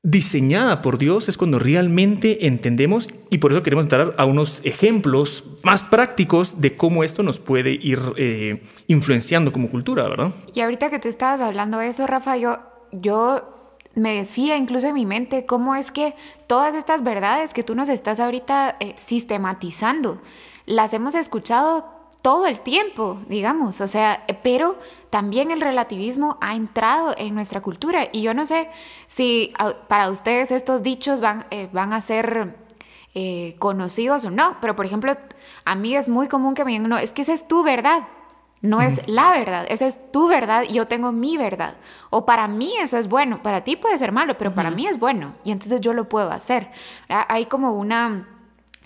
diseñada 0.06 0.82
por 0.82 0.98
Dios 0.98 1.28
es 1.28 1.36
cuando 1.36 1.58
realmente 1.58 2.46
entendemos 2.46 3.08
y 3.28 3.38
por 3.38 3.50
eso 3.50 3.64
queremos 3.64 3.86
entrar 3.86 4.14
a 4.16 4.25
unos 4.25 4.60
ejemplos 4.62 5.42
más 5.64 5.82
prácticos 5.82 6.60
de 6.60 6.76
cómo 6.76 7.02
esto 7.02 7.25
nos 7.25 7.40
puede 7.40 7.72
ir 7.72 7.98
eh, 8.16 8.62
influenciando 8.86 9.50
como 9.50 9.68
cultura, 9.68 10.04
¿verdad? 10.04 10.30
Y 10.54 10.60
ahorita 10.60 10.90
que 10.90 11.00
tú 11.00 11.08
estabas 11.08 11.40
hablando 11.40 11.78
de 11.78 11.88
eso, 11.88 12.06
Rafa, 12.06 12.36
yo, 12.36 12.60
yo 12.92 13.52
me 13.96 14.14
decía 14.14 14.56
incluso 14.56 14.86
en 14.86 14.94
mi 14.94 15.06
mente 15.06 15.44
cómo 15.44 15.75
es 15.75 15.90
que 15.90 16.14
todas 16.46 16.76
estas 16.76 17.02
verdades 17.02 17.52
que 17.52 17.64
tú 17.64 17.75
nos 17.75 17.88
estás 17.88 18.20
ahorita 18.20 18.76
eh, 18.78 18.94
sistematizando, 18.98 20.22
las 20.66 20.94
hemos 20.94 21.16
escuchado 21.16 21.84
todo 22.22 22.46
el 22.46 22.60
tiempo, 22.60 23.18
digamos, 23.28 23.80
o 23.80 23.88
sea, 23.88 24.25
pero 24.44 24.78
también 25.16 25.50
el 25.50 25.62
relativismo 25.62 26.37
ha 26.42 26.56
entrado 26.56 27.14
en 27.16 27.35
nuestra 27.35 27.62
cultura 27.62 28.11
y 28.12 28.20
yo 28.20 28.35
no 28.35 28.44
sé 28.44 28.68
si 29.06 29.54
para 29.88 30.11
ustedes 30.11 30.50
estos 30.50 30.82
dichos 30.82 31.23
van, 31.23 31.46
eh, 31.50 31.70
van 31.73 31.94
a 31.94 32.02
ser 32.02 32.54
eh, 33.14 33.56
conocidos 33.58 34.26
o 34.26 34.30
no, 34.30 34.58
pero 34.61 34.76
por 34.76 34.85
ejemplo, 34.85 35.16
a 35.64 35.75
mí 35.75 35.96
es 35.96 36.11
muy 36.11 36.28
común 36.28 36.52
que 36.52 36.66
me 36.66 36.73
digan, 36.73 36.90
no, 36.90 36.99
es 36.99 37.12
que 37.12 37.23
esa 37.23 37.32
es 37.32 37.49
tu 37.49 37.62
verdad, 37.62 38.02
no 38.61 38.82
es 38.82 39.08
la 39.08 39.30
verdad, 39.30 39.64
esa 39.70 39.87
es 39.87 40.12
tu 40.12 40.28
verdad 40.28 40.64
y 40.68 40.75
yo 40.75 40.87
tengo 40.87 41.12
mi 41.12 41.38
verdad. 41.38 41.78
O 42.11 42.26
para 42.26 42.46
mí 42.46 42.75
eso 42.78 42.99
es 42.99 43.08
bueno, 43.08 43.42
para 43.42 43.64
ti 43.64 43.76
puede 43.76 43.96
ser 43.96 44.12
malo, 44.12 44.37
pero 44.37 44.54
para 44.54 44.70
mí 44.70 44.87
es 44.87 44.99
bueno 44.99 45.32
y 45.44 45.50
entonces 45.50 45.80
yo 45.80 45.94
lo 45.94 46.11
puedo 46.11 46.30
hacer. 46.30 46.68
Hay 47.08 47.46
como 47.46 47.73
una... 47.73 48.28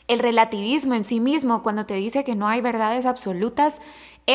El 0.07 0.19
relativismo 0.19 0.95
en 0.95 1.05
sí 1.05 1.21
mismo, 1.21 1.63
cuando 1.63 1.87
te 1.87 1.95
dice 1.95 2.25
que 2.25 2.35
no 2.35 2.49
hay 2.49 2.61
verdades 2.61 3.07
absolutas, 3.07 3.81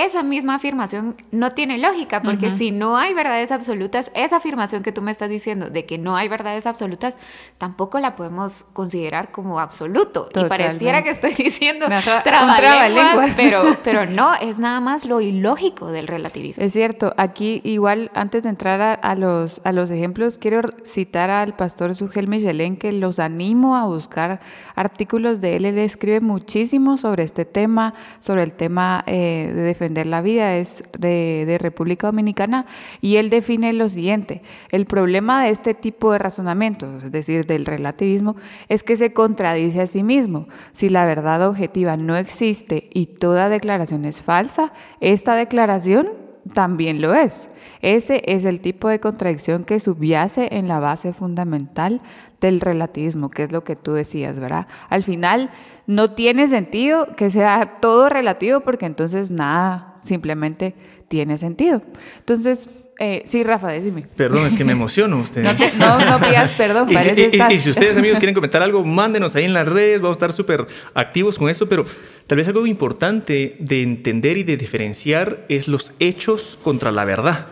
esa 0.04 0.24
misma 0.24 0.56
afirmación 0.56 1.16
no 1.32 1.52
tiene 1.52 1.78
lógica, 1.78 2.22
porque 2.22 2.52
si 2.52 2.72
no 2.72 2.98
hay 2.98 3.14
verdades 3.14 3.52
absolutas, 3.52 4.12
esa 4.16 4.38
afirmación 4.38 4.84
que 4.84 4.92
tú 4.92 5.02
me 5.02 5.12
estás 5.12 5.30
diciendo 5.30 5.70
de 5.70 5.86
que 5.86 5.98
no 5.98 6.16
hay 6.16 6.28
verdades 6.28 6.66
absolutas, 6.66 7.18
tampoco 7.58 8.00
la 8.00 8.16
podemos 8.16 8.64
considerar 8.74 9.32
como 9.32 9.60
absoluto. 9.60 10.30
Y 10.36 10.46
pareciera 10.46 11.04
que 11.04 11.12
estoy 11.12 11.34
diciendo 11.34 11.88
trabalenguas, 12.24 13.34
pero, 13.36 13.78
pero 13.84 14.06
no, 14.06 14.34
es 14.36 14.60
nada 14.60 14.80
más 14.80 15.06
lo 15.06 15.22
ilógico 15.22 15.92
del 15.92 16.08
relativismo. 16.08 16.64
Es 16.64 16.74
cierto, 16.74 17.14
aquí 17.18 17.62
igual 17.64 18.12
antes 18.14 18.44
de 18.44 18.50
entrar 18.50 19.00
a, 19.02 19.16
los, 19.16 19.62
a 19.64 19.72
los 19.72 19.90
ejemplos, 19.90 20.38
quiero 20.38 20.62
citar 20.84 21.30
al 21.30 21.56
pastor 21.56 21.96
Sugel 21.96 22.28
Michelén, 22.28 22.78
que 22.78 22.92
los 22.92 23.20
animo 23.20 23.76
a 23.76 23.86
buscar 23.86 24.40
artículos 24.76 25.42
de 25.42 25.58
él. 25.58 25.66
Él 25.66 25.78
escribe 25.78 26.22
muchísimo 26.22 26.98
sobre 26.98 27.24
este 27.24 27.46
tema, 27.46 27.94
sobre 28.20 28.44
el 28.44 28.54
tema 28.54 29.04
eh, 29.08 29.52
de 29.54 29.64
defender 29.86 30.08
la 30.08 30.22
vida, 30.22 30.58
es 30.58 30.84
de, 30.98 31.58
República 31.60 32.08
Dominicana, 32.08 32.66
y 33.02 33.18
él 33.18 33.30
define 33.30 33.72
lo 33.74 33.88
siguiente, 33.90 34.42
el 34.72 34.86
problema 34.86 35.44
de 35.44 35.52
este 35.52 35.74
tipo 35.74 36.12
de 36.12 36.18
razonamientos, 36.18 37.04
es 37.04 37.12
decir, 37.12 37.46
del 37.46 37.66
relativismo, 37.66 38.36
es 38.68 38.84
que 38.84 38.98
se 38.98 39.14
contradice 39.14 39.82
a 39.82 39.88
sí 39.88 40.04
mismo. 40.04 40.48
Si 40.74 40.90
la 40.90 41.06
verdad 41.06 41.48
objetiva 41.48 41.98
no 41.98 42.18
existe 42.18 42.90
y 42.94 43.06
toda 43.06 43.50
declaración 43.50 44.06
es 44.06 44.22
falsa, 44.22 44.74
esta 45.00 45.36
declaración 45.36 46.10
también 46.54 47.02
lo 47.02 47.14
es. 47.14 47.50
Ese 47.82 48.22
es 48.26 48.46
el 48.46 48.62
tipo 48.62 48.88
de 48.88 49.00
contradicción 49.00 49.64
que 49.64 49.80
subyace 49.80 50.50
en 50.52 50.68
la 50.68 50.80
base 50.80 51.14
fundamental 51.14 52.02
del 52.42 52.62
relativismo, 52.62 53.30
que 53.30 53.44
es 53.44 53.52
lo 53.52 53.64
que 53.64 53.76
tú 53.76 53.94
decías, 53.94 54.40
¿verdad? 54.40 54.68
Al 54.90 55.04
final 55.04 55.50
no 55.88 56.12
tiene 56.12 56.48
sentido 56.48 57.16
que 57.16 57.30
sea 57.30 57.78
todo 57.80 58.10
relativo 58.10 58.62
porque 58.62 58.86
entonces 58.86 59.32
nada 59.32 59.96
simplemente 60.04 60.76
tiene 61.08 61.38
sentido. 61.38 61.82
Entonces, 62.20 62.70
eh, 62.98 63.24
sí, 63.26 63.44
Rafa, 63.44 63.68
decime. 63.68 64.06
Perdón, 64.16 64.48
es 64.48 64.56
que 64.56 64.64
me 64.64 64.72
emociono 64.74 65.20
usted. 65.20 65.44
No, 65.78 66.00
no, 66.00 66.20
pidas 66.20 66.52
perdón. 66.58 66.88
y, 66.90 67.54
y, 67.54 67.60
si 67.60 67.70
ustedes, 67.70 67.98
amigos, 67.98 68.20
quieren 68.20 68.36
comentar 68.36 68.62
algo, 68.64 68.84
mándenos 68.84 69.36
ahí 69.36 69.46
en 69.46 69.54
las 69.54 69.68
redes. 69.68 70.02
Vamos 70.02 70.16
a 70.16 70.20
estar 70.20 70.34
súper 70.34 70.66
activos 70.94 71.38
con 71.38 71.50
eso. 71.50 71.68
Pero 71.68 71.86
tal 72.28 72.38
vez 72.38 72.48
algo 72.48 72.66
importante 72.66 73.58
de 73.60 73.84
entender 73.84 74.38
y 74.38 74.44
de 74.44 74.58
diferenciar 74.58 75.46
es 75.50 75.68
los 75.68 75.92
hechos 76.00 76.58
contra 76.64 76.92
la 76.92 77.06
verdad. 77.06 77.48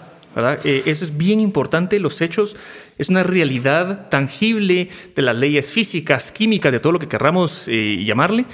Eh, 0.64 0.84
eso 0.86 1.06
es 1.06 1.16
bien 1.16 1.40
importante, 1.40 2.00
los 2.00 2.22
hechos 2.22 2.56
es 2.98 3.10
una 3.10 3.24
realidad 3.24 4.10
tangible 4.10 4.90
de 5.16 5.22
las 5.22 5.36
leyes 5.36 5.72
físicas, 5.72 6.32
químicas, 6.32 6.72
de 6.72 6.80
todo 6.80 6.94
lo 6.94 7.00
que 7.00 7.08
querramos 7.08 7.68
eh, 7.68 8.04
llamarle, 8.04 8.46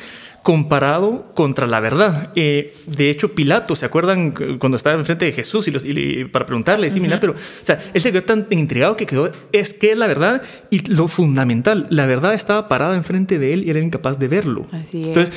comparado 0.43 1.27
contra 1.35 1.67
la 1.67 1.79
verdad. 1.79 2.31
Eh, 2.35 2.73
de 2.87 3.09
hecho, 3.09 3.33
Pilato, 3.33 3.75
¿se 3.75 3.85
acuerdan 3.85 4.31
cuando 4.57 4.77
estaba 4.77 4.97
enfrente 4.97 5.25
de 5.25 5.31
Jesús 5.31 5.67
y, 5.67 6.25
para 6.25 6.45
preguntarle, 6.45 6.89
sí, 6.89 7.01
pero, 7.19 7.33
o 7.33 7.35
sea, 7.61 7.83
él 7.93 8.01
se 8.01 8.11
quedó 8.11 8.23
tan 8.23 8.47
intrigado 8.49 8.95
que 8.95 9.05
quedó, 9.05 9.29
es 9.51 9.73
que 9.73 9.91
es 9.91 9.97
la 9.97 10.07
verdad 10.07 10.41
y 10.69 10.79
lo 10.91 11.07
fundamental, 11.07 11.87
la 11.89 12.05
verdad 12.05 12.33
estaba 12.33 12.67
parada 12.67 12.95
enfrente 12.95 13.39
de 13.39 13.53
él 13.53 13.63
y 13.65 13.69
era 13.69 13.79
incapaz 13.79 14.17
de 14.19 14.27
verlo. 14.27 14.67
Así 14.71 15.01
es. 15.01 15.07
Entonces, 15.07 15.35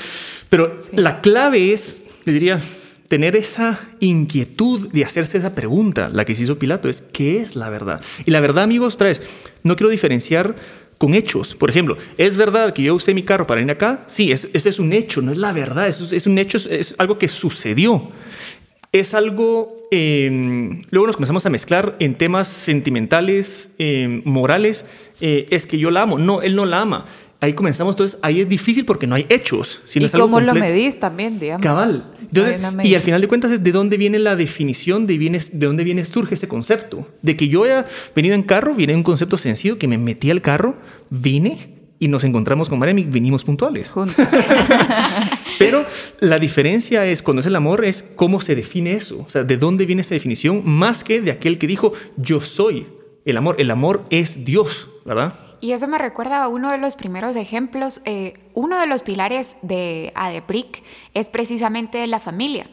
pero 0.48 0.76
la 0.92 1.20
clave 1.20 1.72
es, 1.72 1.96
le 2.24 2.32
diría, 2.32 2.60
tener 3.12 3.36
esa 3.36 3.78
inquietud 4.00 4.88
de 4.90 5.04
hacerse 5.04 5.36
esa 5.36 5.54
pregunta, 5.54 6.08
la 6.08 6.24
que 6.24 6.34
se 6.34 6.44
hizo 6.44 6.58
Pilato, 6.58 6.88
es 6.88 7.02
¿qué 7.02 7.42
es 7.42 7.56
la 7.56 7.68
verdad? 7.68 8.00
Y 8.24 8.30
la 8.30 8.40
verdad, 8.40 8.64
amigos, 8.64 8.96
traes, 8.96 9.20
no 9.64 9.76
quiero 9.76 9.90
diferenciar 9.90 10.56
con 10.96 11.12
hechos. 11.12 11.54
Por 11.54 11.68
ejemplo, 11.68 11.98
¿es 12.16 12.38
verdad 12.38 12.72
que 12.72 12.84
yo 12.84 12.94
usé 12.94 13.12
mi 13.12 13.22
carro 13.22 13.46
para 13.46 13.60
ir 13.60 13.70
acá? 13.70 14.02
Sí, 14.06 14.32
es, 14.32 14.48
este 14.54 14.70
es 14.70 14.78
un 14.78 14.94
hecho, 14.94 15.20
no 15.20 15.30
es 15.30 15.36
la 15.36 15.52
verdad, 15.52 15.88
es, 15.88 16.00
es 16.10 16.26
un 16.26 16.38
hecho, 16.38 16.56
es 16.70 16.94
algo 16.96 17.18
que 17.18 17.28
sucedió. 17.28 18.08
Es 18.92 19.12
algo, 19.12 19.76
em, 19.90 20.80
luego 20.90 21.08
nos 21.08 21.16
comenzamos 21.16 21.44
a 21.44 21.50
mezclar 21.50 21.96
en 21.98 22.14
temas 22.14 22.48
sentimentales, 22.48 23.72
em, 23.76 24.22
morales, 24.24 24.86
eh, 25.20 25.44
es 25.50 25.66
que 25.66 25.76
yo 25.76 25.90
la 25.90 26.00
amo, 26.00 26.16
no, 26.16 26.40
él 26.40 26.56
no 26.56 26.64
la 26.64 26.80
ama 26.80 27.04
ahí 27.42 27.54
comenzamos, 27.54 27.94
entonces 27.94 28.18
ahí 28.22 28.40
es 28.40 28.48
difícil 28.48 28.84
porque 28.84 29.06
no 29.06 29.16
hay 29.16 29.26
hechos. 29.28 29.82
y 29.94 30.08
cómo 30.08 30.40
lo 30.40 30.54
medís 30.54 31.00
también, 31.00 31.40
digamos. 31.40 31.62
Cabal. 31.62 32.04
Entonces, 32.20 32.62
y 32.84 32.94
al 32.94 33.00
final 33.02 33.20
de 33.20 33.28
cuentas 33.28 33.50
es 33.50 33.62
de 33.62 33.72
dónde 33.72 33.96
viene 33.96 34.20
la 34.20 34.36
definición, 34.36 35.08
de, 35.08 35.18
viene, 35.18 35.40
de 35.52 35.66
dónde 35.66 35.82
viene, 35.82 36.04
surge 36.04 36.34
este 36.34 36.46
concepto. 36.46 37.08
De 37.20 37.36
que 37.36 37.48
yo 37.48 37.64
haya 37.64 37.84
venido 38.14 38.36
en 38.36 38.44
carro, 38.44 38.74
viene 38.76 38.94
un 38.94 39.02
concepto 39.02 39.36
sencillo, 39.36 39.76
que 39.76 39.88
me 39.88 39.98
metí 39.98 40.30
al 40.30 40.40
carro, 40.40 40.76
vine 41.10 41.58
y 41.98 42.06
nos 42.06 42.22
encontramos 42.22 42.68
con 42.68 42.78
Mariam 42.78 42.98
y 42.98 43.04
vinimos 43.04 43.42
puntuales. 43.42 43.90
Juntos. 43.90 44.24
Pero 45.58 45.84
la 46.20 46.38
diferencia 46.38 47.04
es, 47.06 47.22
cuando 47.22 47.40
es 47.40 47.46
el 47.46 47.56
amor, 47.56 47.84
es 47.84 48.04
cómo 48.14 48.40
se 48.40 48.54
define 48.54 48.92
eso. 48.92 49.24
O 49.26 49.28
sea, 49.28 49.42
de 49.42 49.56
dónde 49.56 49.84
viene 49.84 50.02
esa 50.02 50.14
definición, 50.14 50.62
más 50.64 51.02
que 51.02 51.20
de 51.20 51.32
aquel 51.32 51.58
que 51.58 51.66
dijo, 51.66 51.92
yo 52.16 52.40
soy 52.40 52.86
el 53.24 53.36
amor. 53.36 53.56
El 53.58 53.70
amor 53.72 54.04
es 54.10 54.44
Dios, 54.44 54.88
¿verdad? 55.04 55.34
Y 55.62 55.70
eso 55.70 55.86
me 55.86 55.96
recuerda 55.96 56.42
a 56.42 56.48
uno 56.48 56.72
de 56.72 56.78
los 56.78 56.96
primeros 56.96 57.36
ejemplos. 57.36 58.00
Eh, 58.04 58.34
uno 58.52 58.80
de 58.80 58.88
los 58.88 59.04
pilares 59.04 59.54
de 59.62 60.12
ADEPRIC 60.16 60.82
es 61.14 61.28
precisamente 61.28 62.04
la 62.08 62.18
familia. 62.18 62.66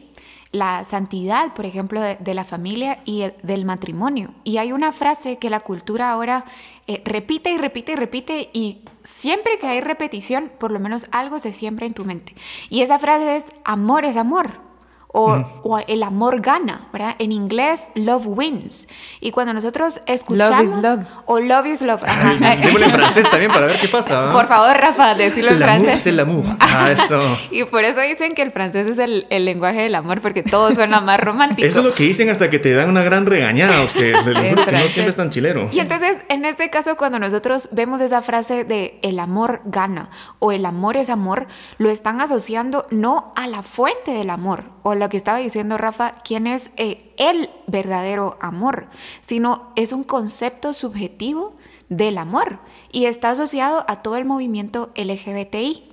La 0.50 0.84
santidad, 0.84 1.54
por 1.54 1.66
ejemplo, 1.66 2.00
de, 2.00 2.34
la 2.34 2.42
familia 2.42 2.98
y 3.04 3.26
del 3.44 3.64
matrimonio. 3.64 4.34
Y 4.42 4.56
hay 4.56 4.72
una 4.72 4.90
frase 4.90 5.38
que 5.38 5.50
la 5.50 5.60
cultura 5.60 6.10
ahora 6.10 6.44
eh, 6.88 7.00
repite 7.04 7.52
y 7.52 7.58
repite 7.58 7.92
y 7.92 7.94
repite 7.94 8.50
y 8.52 8.80
siempre 9.04 9.60
que 9.60 9.68
hay 9.68 9.80
repetición, 9.80 10.50
por 10.58 10.72
lo 10.72 10.80
menos 10.80 11.06
algo 11.12 11.38
se 11.38 11.52
siembra 11.52 11.86
en 11.86 11.94
tu 11.94 12.04
mente. 12.04 12.34
Y 12.70 12.82
esa 12.82 12.98
frase 12.98 13.36
es, 13.36 13.44
amor 13.64 14.04
es 14.04 14.16
amor 14.16 14.69
o, 15.12 15.78
el 15.86 16.02
amor 16.02 16.40
gana, 16.40 16.88
¿verdad? 16.92 17.16
En 17.18 17.32
inglés, 17.32 17.82
love 17.94 18.26
wins. 18.26 18.88
Y 19.20 19.32
cuando 19.32 19.52
nosotros 19.52 20.00
escuchamos... 20.06 20.66
Love 20.66 20.76
is 20.76 20.82
love. 20.82 21.06
O 21.26 21.40
love 21.40 21.66
is 21.66 21.82
love. 21.82 22.02
Démosle 22.02 22.86
en 22.86 22.92
francés 22.92 23.30
también 23.30 23.50
para 23.50 23.66
ver 23.66 23.76
qué 23.80 23.88
pasa. 23.88 24.32
Por 24.32 24.46
favor, 24.46 24.76
Rafa, 24.76 25.14
decirlo 25.14 25.50
en 25.50 25.58
francés. 25.58 26.06
el 26.06 26.20
amor. 26.20 26.44
Ah, 26.72 26.92
eso. 26.92 27.20
y 27.50 27.64
por 27.64 27.82
eso 27.82 28.00
dicen 28.00 28.34
que 28.34 28.42
el 28.42 28.52
francés 28.52 28.88
es 28.88 28.98
el, 28.98 29.26
el, 29.30 29.44
lenguaje 29.44 29.82
del 29.82 29.94
amor, 29.96 30.20
porque 30.20 30.44
todo 30.44 30.72
suena 30.72 31.00
más 31.00 31.18
romántico. 31.20 31.66
Eso 31.66 31.80
es 31.80 31.84
lo 31.84 31.94
que 31.94 32.04
dicen 32.04 32.30
hasta 32.30 32.48
que 32.48 32.60
te 32.60 32.72
dan 32.72 32.88
una 32.88 33.02
gran 33.02 33.26
regañada 33.26 33.82
ustedes. 33.82 34.24
no 34.24 34.32
siempre 34.32 35.08
es 35.08 35.16
tan 35.16 35.30
chilero. 35.30 35.68
Y 35.72 35.80
entonces, 35.80 36.18
en 36.28 36.44
este 36.44 36.70
caso, 36.70 36.96
cuando 36.96 37.18
nosotros 37.18 37.68
vemos 37.72 38.00
esa 38.00 38.22
frase 38.22 38.62
de 38.62 39.00
el 39.02 39.18
amor 39.18 39.62
gana 39.64 40.10
o 40.38 40.52
el 40.52 40.64
amor 40.64 40.96
es 40.96 41.10
amor, 41.10 41.48
lo 41.78 41.90
están 41.90 42.20
asociando 42.20 42.86
no 42.90 43.32
a 43.34 43.48
la 43.48 43.62
fuente 43.62 44.12
del 44.12 44.30
amor 44.30 44.64
o 44.82 44.94
lo 45.00 45.08
que 45.08 45.16
estaba 45.16 45.38
diciendo 45.38 45.78
Rafa, 45.78 46.14
quién 46.22 46.46
es 46.46 46.70
eh, 46.76 47.12
el 47.16 47.50
verdadero 47.66 48.38
amor, 48.40 48.86
sino 49.20 49.72
es 49.74 49.92
un 49.92 50.04
concepto 50.04 50.72
subjetivo 50.72 51.54
del 51.88 52.18
amor 52.18 52.60
y 52.92 53.06
está 53.06 53.30
asociado 53.30 53.84
a 53.88 54.02
todo 54.02 54.16
el 54.16 54.24
movimiento 54.24 54.90
LGBTI. 54.94 55.90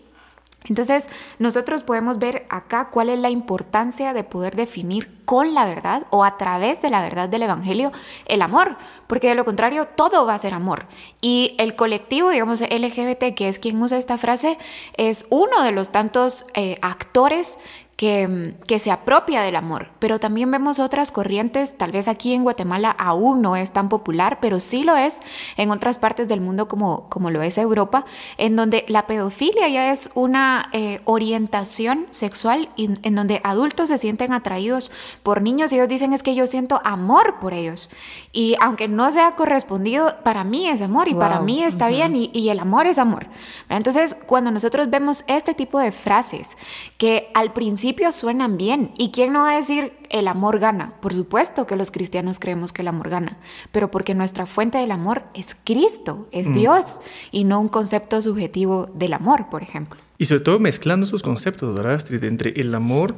Entonces, 0.69 1.07
nosotros 1.39 1.83
podemos 1.83 2.19
ver 2.19 2.45
acá 2.49 2.89
cuál 2.89 3.09
es 3.09 3.19
la 3.19 3.29
importancia 3.29 4.13
de 4.13 4.23
poder 4.23 4.55
definir 4.55 5.23
con 5.23 5.53
la 5.53 5.65
verdad 5.65 6.05
o 6.09 6.25
a 6.25 6.37
través 6.37 6.81
de 6.81 6.89
la 6.89 7.01
verdad 7.01 7.29
del 7.29 7.43
Evangelio 7.43 7.91
el 8.25 8.41
amor, 8.41 8.75
porque 9.07 9.29
de 9.29 9.35
lo 9.35 9.45
contrario 9.45 9.87
todo 9.87 10.25
va 10.25 10.33
a 10.33 10.39
ser 10.39 10.53
amor. 10.53 10.85
Y 11.21 11.55
el 11.57 11.75
colectivo, 11.75 12.31
digamos, 12.31 12.61
LGBT, 12.61 13.33
que 13.33 13.47
es 13.47 13.59
quien 13.59 13.81
usa 13.81 13.97
esta 13.97 14.17
frase, 14.17 14.57
es 14.97 15.25
uno 15.29 15.63
de 15.63 15.71
los 15.71 15.91
tantos 15.91 16.45
eh, 16.53 16.77
actores 16.81 17.59
que, 17.97 18.53
se 18.77 18.91
apropia 18.91 19.41
del 19.41 19.55
amor, 19.55 19.89
pero 19.97 20.19
también 20.19 20.51
vemos 20.51 20.77
otras 20.77 21.11
corrientes, 21.11 21.75
tal 21.75 21.91
vez 21.91 22.07
aquí 22.07 22.33
en 22.33 22.43
Guatemala 22.43 22.91
aún 22.91 23.41
no 23.41 23.55
es 23.55 23.71
tan 23.73 23.89
popular, 23.89 24.37
pero 24.39 24.59
sí 24.59 24.83
lo 24.83 24.95
es 24.95 25.19
en 25.57 25.71
otras 25.71 25.97
partes 25.97 26.27
del 26.27 26.39
mundo 26.39 26.67
como, 26.67 27.09
como 27.09 27.31
lo 27.31 27.41
es 27.41 27.57
Europa, 27.57 28.05
en 28.37 28.55
donde 28.55 28.85
la 28.87 29.07
pedofilia 29.07 29.67
ya 29.67 29.91
es 29.91 30.11
una 30.13 30.69
eh, 30.73 31.01
orientación 31.05 32.05
sexual 32.11 32.69
en 32.77 33.15
donde 33.15 33.41
adultos 33.43 33.87
se 33.87 33.97
sienten 33.97 34.31
atraídos 34.31 34.91
por 35.23 35.41
niños 35.41 35.73
y 35.73 35.77
ellos 35.77 35.89
dicen 35.89 36.13
es 36.13 36.21
que 36.21 36.35
yo 36.35 36.45
siento 36.45 36.79
amor 36.83 37.39
por 37.41 37.53
ellos. 37.53 37.89
Y 38.31 38.55
aunque 38.61 38.87
no 38.87 39.11
sea 39.11 39.31
correspondido, 39.31 40.17
para 40.23 40.43
mí 40.43 40.67
es 40.67 40.83
amor 40.83 41.07
y 41.07 41.15
para 41.15 41.39
mí 41.39 41.63
está 41.63 41.87
bien 41.87 42.15
y, 42.15 42.29
y, 42.31 42.49
el 42.49 42.59
amor 42.59 42.85
es 42.85 42.99
amor. 42.99 43.25
Entonces, 43.69 44.13
cuando 44.13 44.51
nosotros 44.51 44.91
vemos 44.91 45.23
este 45.27 45.55
tipo 45.55 45.79
de 45.79 45.91
frases 45.91 46.55
que 46.99 47.31
al 47.33 47.53
principio 47.53 47.86
suenan 48.11 48.57
bien, 48.57 48.91
¿y 48.97 49.11
quién 49.11 49.33
no 49.33 49.41
va 49.41 49.51
a 49.51 49.55
decir 49.55 49.93
el 50.09 50.27
amor 50.27 50.59
gana? 50.59 50.93
Por 51.01 51.13
supuesto 51.13 51.67
que 51.67 51.75
los 51.75 51.91
cristianos 51.91 52.39
creemos 52.39 52.71
que 52.71 52.81
el 52.81 52.87
amor 52.87 53.09
gana, 53.09 53.37
pero 53.71 53.91
porque 53.91 54.15
nuestra 54.15 54.45
fuente 54.45 54.77
del 54.77 54.91
amor 54.91 55.23
es 55.33 55.55
Cristo, 55.63 56.27
es 56.31 56.49
mm. 56.49 56.53
Dios 56.53 57.01
y 57.31 57.43
no 57.43 57.59
un 57.59 57.69
concepto 57.69 58.21
subjetivo 58.21 58.89
del 58.93 59.13
amor, 59.13 59.49
por 59.49 59.63
ejemplo. 59.63 59.99
Y 60.17 60.25
sobre 60.25 60.41
todo 60.41 60.59
mezclando 60.59 61.05
esos 61.05 61.21
conceptos, 61.21 61.75
¿verdad, 61.75 61.93
Astrid? 61.93 62.23
Entre 62.23 62.59
el 62.59 62.73
amor 62.73 63.15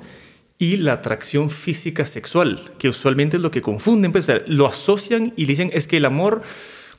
y 0.57 0.75
la 0.77 0.93
atracción 0.93 1.49
física 1.49 2.05
sexual, 2.05 2.73
que 2.77 2.89
usualmente 2.89 3.37
es 3.37 3.43
lo 3.43 3.51
que 3.51 3.61
confunden, 3.61 4.11
pues 4.11 4.29
lo 4.47 4.67
asocian 4.67 5.33
y 5.37 5.45
dicen 5.45 5.71
es 5.73 5.87
que 5.87 5.97
el 5.97 6.05
amor 6.05 6.41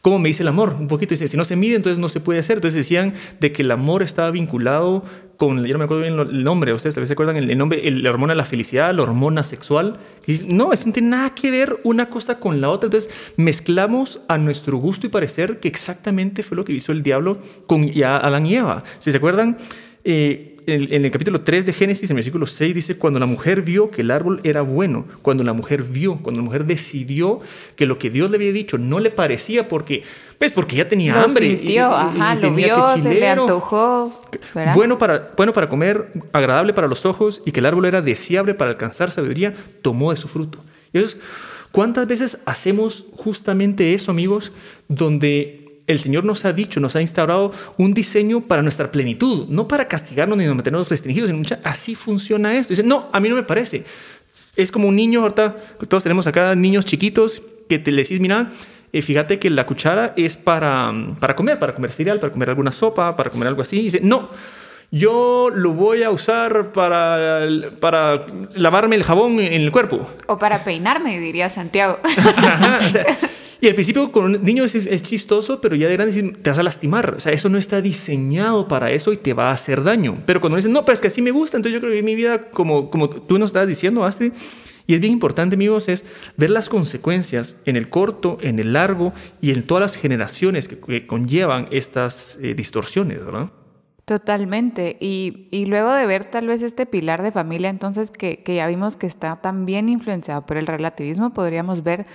¿Cómo 0.02 0.18
me 0.18 0.30
dice 0.30 0.42
el 0.42 0.48
amor? 0.48 0.76
Un 0.78 0.88
poquito, 0.88 1.10
dice, 1.10 1.28
si 1.28 1.36
no 1.36 1.44
se 1.44 1.56
mide, 1.56 1.76
entonces 1.76 1.98
no 1.98 2.08
se 2.08 2.20
puede 2.20 2.40
hacer. 2.40 2.56
Entonces 2.56 2.76
decían 2.76 3.12
de 3.38 3.52
que 3.52 3.62
el 3.62 3.70
amor 3.70 4.02
estaba 4.02 4.30
vinculado 4.30 5.04
con, 5.36 5.64
yo 5.64 5.72
no 5.72 5.78
me 5.78 5.84
acuerdo 5.84 6.02
bien 6.02 6.18
el 6.18 6.44
nombre, 6.44 6.72
ustedes 6.72 6.94
tal 6.94 7.02
vez 7.02 7.08
se 7.08 7.14
acuerdan 7.14 7.36
el, 7.36 7.56
nombre, 7.56 7.86
el, 7.86 8.02
la 8.02 8.10
hormona 8.10 8.32
de 8.32 8.36
la 8.36 8.44
felicidad, 8.44 8.94
la 8.94 9.02
hormona 9.02 9.42
sexual. 9.42 9.98
Y 10.26 10.38
no, 10.46 10.72
eso 10.72 10.86
no 10.86 10.92
tiene 10.92 11.08
nada 11.08 11.34
que 11.34 11.50
ver 11.50 11.80
una 11.82 12.08
cosa 12.08 12.38
con 12.38 12.60
la 12.62 12.70
otra. 12.70 12.86
Entonces 12.86 13.10
mezclamos 13.36 14.20
a 14.28 14.38
nuestro 14.38 14.78
gusto 14.78 15.06
y 15.06 15.10
parecer 15.10 15.60
que 15.60 15.68
exactamente 15.68 16.42
fue 16.42 16.56
lo 16.56 16.64
que 16.64 16.72
hizo 16.72 16.92
el 16.92 17.02
diablo 17.02 17.38
con 17.66 17.90
ya 17.90 18.16
Adán 18.16 18.46
y 18.46 18.56
Eva. 18.56 18.84
Si 19.00 19.10
se 19.10 19.18
acuerdan, 19.18 19.58
eh, 20.04 20.56
en, 20.70 21.04
el 21.04 21.10
capítulo 21.10 21.42
3 21.42 21.66
de 21.66 21.72
Génesis, 21.72 22.10
en 22.10 22.14
el 22.14 22.16
versículo 22.16 22.46
6, 22.46 22.74
dice, 22.74 22.96
cuando 22.96 23.18
la 23.18 23.26
mujer 23.26 23.62
vio 23.62 23.90
que 23.90 24.02
el 24.02 24.10
árbol 24.10 24.40
era 24.44 24.62
bueno, 24.62 25.06
cuando 25.22 25.44
la 25.44 25.52
mujer 25.52 25.82
vio, 25.82 26.16
cuando 26.16 26.40
la 26.40 26.44
mujer 26.44 26.64
decidió 26.64 27.40
que 27.76 27.86
lo 27.86 27.98
que 27.98 28.10
Dios 28.10 28.30
le 28.30 28.36
había 28.36 28.52
dicho 28.52 28.78
no 28.78 29.00
le 29.00 29.10
parecía 29.10 29.68
porque, 29.68 30.02
pues 30.38 30.52
porque 30.52 30.76
ya 30.76 30.88
tenía 30.88 31.22
hambre. 31.22 31.46
Sintió, 31.46 31.94
ajá, 31.94 32.34
lo 32.36 32.54
vio, 32.54 32.96
se 33.02 33.14
le 33.14 33.28
antojó. 33.28 34.22
Bueno 34.74 34.98
para, 34.98 35.32
bueno 35.36 35.52
para 35.52 35.68
comer, 35.68 36.12
agradable 36.32 36.72
para 36.72 36.88
los 36.88 37.06
ojos 37.06 37.42
y 37.44 37.52
que 37.52 37.60
el 37.60 37.66
árbol 37.66 37.86
era 37.86 38.02
deseable 38.02 38.54
para 38.54 38.70
alcanzar 38.70 39.10
sabiduría, 39.12 39.54
tomó 39.82 40.10
de 40.10 40.16
su 40.16 40.28
fruto. 40.28 40.58
Y 40.92 40.98
entonces, 40.98 41.20
¿cuántas 41.70 42.06
veces 42.06 42.38
hacemos 42.44 43.06
justamente 43.16 43.94
eso, 43.94 44.10
amigos? 44.10 44.52
Donde 44.88 45.59
el 45.90 45.98
Señor 45.98 46.24
nos 46.24 46.44
ha 46.44 46.52
dicho, 46.52 46.80
nos 46.80 46.94
ha 46.96 47.00
instaurado 47.00 47.52
un 47.76 47.92
diseño 47.94 48.40
para 48.42 48.62
nuestra 48.62 48.90
plenitud, 48.90 49.46
no 49.48 49.66
para 49.66 49.88
castigarnos 49.88 50.38
ni 50.38 50.46
mantenernos 50.46 50.88
restringidos. 50.88 51.30
Así 51.64 51.94
funciona 51.94 52.56
esto. 52.56 52.72
Dice, 52.72 52.82
no, 52.82 53.08
a 53.12 53.20
mí 53.20 53.28
no 53.28 53.34
me 53.34 53.42
parece. 53.42 53.84
Es 54.56 54.70
como 54.70 54.88
un 54.88 54.96
niño, 54.96 55.22
ahorita 55.22 55.56
todos 55.88 56.02
tenemos 56.02 56.26
acá 56.26 56.54
niños 56.54 56.84
chiquitos 56.84 57.42
que 57.68 57.78
te 57.78 57.92
le 57.92 58.02
decís, 58.02 58.20
mira, 58.20 58.50
eh, 58.92 59.02
fíjate 59.02 59.38
que 59.38 59.50
la 59.50 59.66
cuchara 59.66 60.12
es 60.16 60.36
para, 60.36 60.92
para 61.18 61.36
comer, 61.36 61.58
para 61.58 61.74
comer 61.74 61.92
cereal, 61.92 62.18
para 62.18 62.32
comer 62.32 62.50
alguna 62.50 62.72
sopa, 62.72 63.14
para 63.16 63.30
comer 63.30 63.48
algo 63.48 63.62
así. 63.62 63.78
Y 63.78 63.84
dice, 63.84 64.00
no, 64.02 64.28
yo 64.90 65.50
lo 65.52 65.72
voy 65.72 66.02
a 66.02 66.10
usar 66.10 66.72
para, 66.72 67.42
para 67.80 68.24
lavarme 68.54 68.96
el 68.96 69.04
jabón 69.04 69.38
en 69.38 69.60
el 69.62 69.70
cuerpo. 69.70 70.08
O 70.26 70.38
para 70.38 70.64
peinarme, 70.64 71.18
diría 71.20 71.48
Santiago. 71.48 71.98
o 72.86 72.88
sea, 72.88 73.06
y 73.60 73.68
al 73.68 73.74
principio 73.74 74.10
con 74.10 74.24
un 74.24 74.42
niño 74.42 74.64
es, 74.64 75.02
chistoso, 75.02 75.60
pero 75.60 75.76
ya 75.76 75.86
de 75.88 75.94
grande 75.94 76.22
te 76.22 76.50
vas 76.50 76.58
a 76.58 76.62
lastimar. 76.62 77.14
O 77.16 77.20
sea, 77.20 77.32
eso 77.32 77.48
no 77.48 77.58
está 77.58 77.82
diseñado 77.82 78.66
para 78.68 78.90
eso 78.90 79.12
y 79.12 79.16
te 79.16 79.34
va 79.34 79.50
a 79.50 79.52
hacer 79.52 79.82
daño. 79.82 80.16
Pero 80.24 80.40
cuando 80.40 80.56
dicen, 80.56 80.72
no, 80.72 80.84
pero 80.84 80.94
es 80.94 81.00
que 81.00 81.08
así 81.08 81.20
me 81.20 81.30
gusta, 81.30 81.56
entonces 81.56 81.74
yo 81.74 81.80
creo 81.80 81.92
que 81.92 82.02
mi 82.02 82.14
vida, 82.14 82.50
como, 82.50 82.90
como 82.90 83.10
tú 83.10 83.38
nos 83.38 83.50
estabas 83.50 83.68
diciendo, 83.68 84.04
Astrid, 84.04 84.32
y 84.86 84.94
es 84.94 85.00
bien 85.00 85.12
importante, 85.12 85.54
amigos, 85.54 85.88
es 85.88 86.04
ver 86.36 86.50
las 86.50 86.68
consecuencias 86.68 87.56
en 87.64 87.76
el 87.76 87.88
corto, 87.88 88.38
en 88.40 88.58
el 88.58 88.72
largo 88.72 89.12
y 89.40 89.52
en 89.52 89.62
todas 89.62 89.82
las 89.82 89.96
generaciones 89.96 90.66
que, 90.66 91.06
conllevan 91.06 91.68
estas 91.70 92.38
eh, 92.42 92.54
distorsiones, 92.54 93.24
¿verdad? 93.24 93.50
Totalmente. 94.10 94.96
Y, 94.98 95.46
y, 95.52 95.66
luego 95.66 95.92
de 95.92 96.04
ver 96.04 96.24
tal 96.24 96.48
vez 96.48 96.62
este 96.62 96.84
pilar 96.84 97.22
de 97.22 97.30
familia, 97.30 97.70
entonces 97.70 98.10
que, 98.10 98.42
que 98.42 98.56
ya 98.56 98.66
vimos 98.66 98.96
que 98.96 99.06
está 99.06 99.36
también 99.36 99.88
influenciado 99.88 100.44
por 100.44 100.56
el 100.56 100.66
relativismo, 100.66 101.30
podríamos 101.30 101.84
ver 101.84 102.06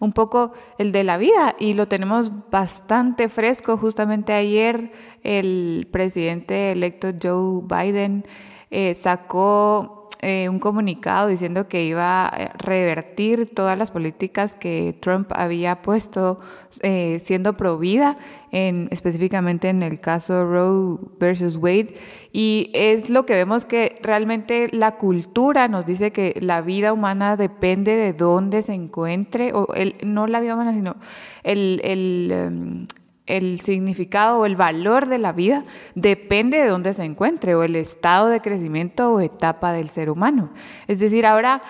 un 0.00 0.12
poco 0.12 0.52
el 0.78 0.90
de 0.90 1.04
la 1.04 1.16
vida 1.16 1.54
y 1.60 1.74
lo 1.74 1.86
tenemos 1.86 2.32
bastante 2.50 3.28
fresco. 3.28 3.76
Justamente 3.76 4.32
ayer 4.32 4.90
el 5.22 5.86
presidente 5.92 6.72
electo 6.72 7.12
Joe 7.22 7.62
Biden 7.62 8.26
eh, 8.72 8.94
sacó 8.94 10.03
eh, 10.24 10.48
un 10.48 10.58
comunicado 10.58 11.28
diciendo 11.28 11.68
que 11.68 11.84
iba 11.84 12.26
a 12.26 12.48
revertir 12.56 13.54
todas 13.54 13.76
las 13.76 13.90
políticas 13.90 14.56
que 14.56 14.96
Trump 15.00 15.30
había 15.34 15.82
puesto 15.82 16.40
eh, 16.80 17.18
siendo 17.20 17.58
provida, 17.58 18.16
en, 18.50 18.88
específicamente 18.90 19.68
en 19.68 19.82
el 19.82 20.00
caso 20.00 20.46
Roe 20.46 20.98
versus 21.20 21.56
Wade. 21.56 21.94
Y 22.32 22.70
es 22.72 23.10
lo 23.10 23.26
que 23.26 23.34
vemos 23.34 23.66
que 23.66 23.98
realmente 24.02 24.70
la 24.72 24.96
cultura 24.96 25.68
nos 25.68 25.84
dice 25.84 26.10
que 26.10 26.34
la 26.40 26.62
vida 26.62 26.94
humana 26.94 27.36
depende 27.36 27.94
de 27.94 28.14
dónde 28.14 28.62
se 28.62 28.72
encuentre, 28.72 29.52
o 29.52 29.74
el, 29.74 29.94
no 30.04 30.26
la 30.26 30.40
vida 30.40 30.54
humana, 30.54 30.72
sino 30.72 30.96
el, 31.42 31.82
el 31.84 32.30
em, 32.32 32.86
el 33.26 33.60
significado 33.60 34.38
o 34.38 34.46
el 34.46 34.56
valor 34.56 35.06
de 35.06 35.18
la 35.18 35.32
vida 35.32 35.64
depende 35.94 36.58
de 36.58 36.68
dónde 36.68 36.94
se 36.94 37.04
encuentre 37.04 37.54
o 37.54 37.62
el 37.62 37.76
estado 37.76 38.28
de 38.28 38.40
crecimiento 38.40 39.12
o 39.12 39.20
etapa 39.20 39.72
del 39.72 39.88
ser 39.88 40.10
humano. 40.10 40.50
Es 40.88 40.98
decir, 40.98 41.24
ahora 41.24 41.62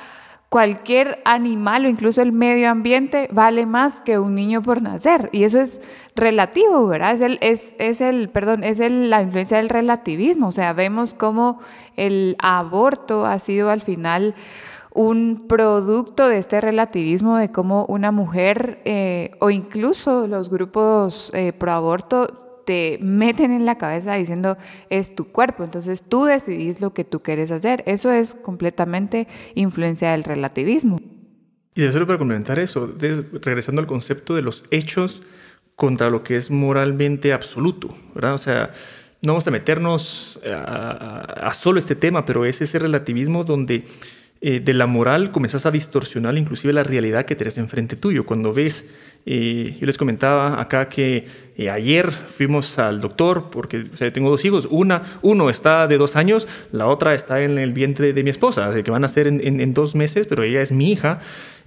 cualquier 0.54 1.20
animal 1.24 1.84
o 1.84 1.88
incluso 1.88 2.22
el 2.22 2.30
medio 2.30 2.70
ambiente 2.70 3.28
vale 3.32 3.66
más 3.66 4.00
que 4.00 4.20
un 4.20 4.36
niño 4.36 4.62
por 4.62 4.82
nacer 4.82 5.28
y 5.32 5.42
eso 5.42 5.60
es 5.60 5.80
relativo, 6.14 6.86
¿verdad? 6.86 7.12
Es 7.12 7.20
el, 7.22 7.38
es, 7.40 7.74
es 7.78 8.00
el 8.00 8.28
perdón, 8.28 8.62
es 8.62 8.78
el, 8.78 9.10
la 9.10 9.20
influencia 9.20 9.56
del 9.56 9.68
relativismo, 9.68 10.46
o 10.46 10.52
sea, 10.52 10.72
vemos 10.72 11.12
cómo 11.14 11.58
el 11.96 12.36
aborto 12.38 13.26
ha 13.26 13.40
sido 13.40 13.68
al 13.68 13.80
final 13.80 14.36
un 14.94 15.48
producto 15.48 16.28
de 16.28 16.38
este 16.38 16.60
relativismo 16.60 17.36
de 17.36 17.50
cómo 17.50 17.84
una 17.86 18.12
mujer 18.12 18.80
eh, 18.84 19.32
o 19.40 19.50
incluso 19.50 20.28
los 20.28 20.48
grupos 20.48 21.32
eh, 21.34 21.52
pro 21.52 21.72
aborto 21.72 22.62
te 22.64 22.98
meten 23.02 23.50
en 23.50 23.66
la 23.66 23.76
cabeza 23.76 24.14
diciendo 24.14 24.56
es 24.88 25.14
tu 25.14 25.26
cuerpo, 25.26 25.64
entonces 25.64 26.04
tú 26.04 26.24
decidís 26.24 26.80
lo 26.80 26.94
que 26.94 27.04
tú 27.04 27.20
quieres 27.20 27.50
hacer. 27.50 27.82
Eso 27.86 28.10
es 28.10 28.34
completamente 28.34 29.26
influencia 29.54 30.12
del 30.12 30.24
relativismo. 30.24 31.00
Y 31.74 31.90
solo 31.90 32.06
para 32.06 32.18
complementar 32.18 32.60
eso, 32.60 32.88
regresando 33.42 33.80
al 33.80 33.88
concepto 33.88 34.34
de 34.36 34.42
los 34.42 34.64
hechos 34.70 35.22
contra 35.74 36.08
lo 36.08 36.22
que 36.22 36.36
es 36.36 36.52
moralmente 36.52 37.32
absoluto, 37.32 37.88
¿verdad? 38.14 38.34
O 38.34 38.38
sea, 38.38 38.70
no 39.22 39.32
vamos 39.32 39.46
a 39.48 39.50
meternos 39.50 40.40
a, 40.46 41.48
a 41.48 41.52
solo 41.52 41.80
este 41.80 41.96
tema, 41.96 42.24
pero 42.24 42.44
es 42.44 42.62
ese 42.62 42.78
relativismo 42.78 43.42
donde 43.42 43.84
eh, 44.46 44.60
de 44.60 44.74
la 44.74 44.86
moral 44.86 45.30
comenzás 45.30 45.64
a 45.64 45.70
distorsionar 45.70 46.36
inclusive 46.36 46.74
la 46.74 46.82
realidad 46.82 47.24
que 47.24 47.34
tenés 47.34 47.56
enfrente 47.56 47.96
tuyo. 47.96 48.26
Cuando 48.26 48.52
ves, 48.52 48.86
eh, 49.24 49.74
yo 49.80 49.86
les 49.86 49.96
comentaba 49.96 50.60
acá 50.60 50.84
que 50.84 51.26
eh, 51.56 51.70
ayer 51.70 52.10
fuimos 52.10 52.78
al 52.78 53.00
doctor 53.00 53.48
porque 53.50 53.84
tengo 54.12 54.28
dos 54.28 54.44
hijos. 54.44 54.68
Una, 54.70 55.02
uno 55.22 55.48
está 55.48 55.86
de 55.86 55.96
dos 55.96 56.16
años, 56.16 56.46
la 56.72 56.88
otra 56.88 57.14
está 57.14 57.40
en 57.40 57.56
el 57.56 57.72
vientre 57.72 58.12
de 58.12 58.22
mi 58.22 58.28
esposa, 58.28 58.70
que 58.82 58.90
van 58.90 59.04
a 59.04 59.08
ser 59.08 59.28
en, 59.28 59.40
en 59.40 59.72
dos 59.72 59.94
meses, 59.94 60.26
pero 60.26 60.42
ella 60.42 60.60
es 60.60 60.72
mi 60.72 60.92
hija. 60.92 61.20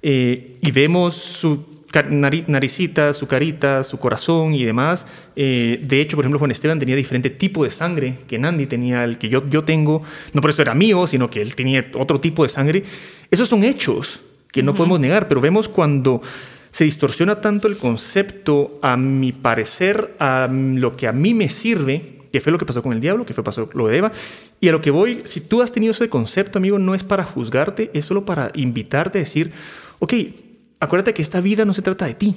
y 0.03 0.71
vemos 0.71 1.15
su 1.15 1.76
naricita, 2.03 3.13
su 3.13 3.27
carita, 3.27 3.83
su 3.83 3.97
corazón 3.97 4.53
y 4.53 4.63
demás. 4.63 5.05
Eh, 5.35 5.79
de 5.81 6.01
hecho, 6.01 6.17
por 6.17 6.25
ejemplo, 6.25 6.39
Juan 6.39 6.51
Esteban 6.51 6.79
tenía 6.79 6.95
diferente 6.95 7.29
tipo 7.29 7.63
de 7.63 7.69
sangre 7.69 8.15
que 8.27 8.37
Nandi 8.37 8.67
tenía, 8.67 9.03
el 9.03 9.17
que 9.17 9.29
yo, 9.29 9.47
yo 9.49 9.63
tengo. 9.63 10.03
No 10.33 10.41
por 10.41 10.49
eso 10.49 10.61
era 10.61 10.73
mío, 10.73 11.07
sino 11.07 11.29
que 11.29 11.41
él 11.41 11.55
tenía 11.55 11.85
otro 11.93 12.19
tipo 12.19 12.43
de 12.43 12.49
sangre. 12.49 12.83
Esos 13.31 13.49
son 13.49 13.63
hechos 13.63 14.21
que 14.51 14.63
no 14.63 14.73
podemos 14.73 14.99
negar, 14.99 15.27
pero 15.27 15.41
vemos 15.41 15.69
cuando 15.69 16.21
se 16.71 16.83
distorsiona 16.83 17.41
tanto 17.41 17.67
el 17.67 17.77
concepto, 17.77 18.79
a 18.81 18.97
mi 18.97 19.31
parecer, 19.31 20.15
a 20.19 20.47
lo 20.51 20.95
que 20.95 21.07
a 21.07 21.11
mí 21.11 21.33
me 21.33 21.49
sirve, 21.49 22.17
que 22.31 22.39
fue 22.39 22.51
lo 22.51 22.57
que 22.57 22.65
pasó 22.65 22.83
con 22.83 22.93
el 22.93 23.01
diablo, 23.01 23.25
que 23.25 23.33
fue 23.33 23.43
pasó 23.43 23.69
lo 23.73 23.87
de 23.87 23.97
Eva, 23.97 24.11
y 24.59 24.67
a 24.67 24.71
lo 24.71 24.81
que 24.81 24.91
voy, 24.91 25.21
si 25.25 25.41
tú 25.41 25.61
has 25.61 25.71
tenido 25.71 25.91
ese 25.91 26.09
concepto, 26.09 26.59
amigo, 26.59 26.77
no 26.79 26.93
es 26.93 27.03
para 27.03 27.23
juzgarte, 27.23 27.89
es 27.93 28.05
solo 28.05 28.25
para 28.25 28.51
invitarte 28.53 29.19
a 29.19 29.21
decir, 29.21 29.51
ok, 29.99 30.13
acuérdate 30.79 31.13
que 31.13 31.21
esta 31.21 31.41
vida 31.41 31.65
no 31.65 31.73
se 31.73 31.81
trata 31.81 32.05
de 32.05 32.13
ti, 32.13 32.35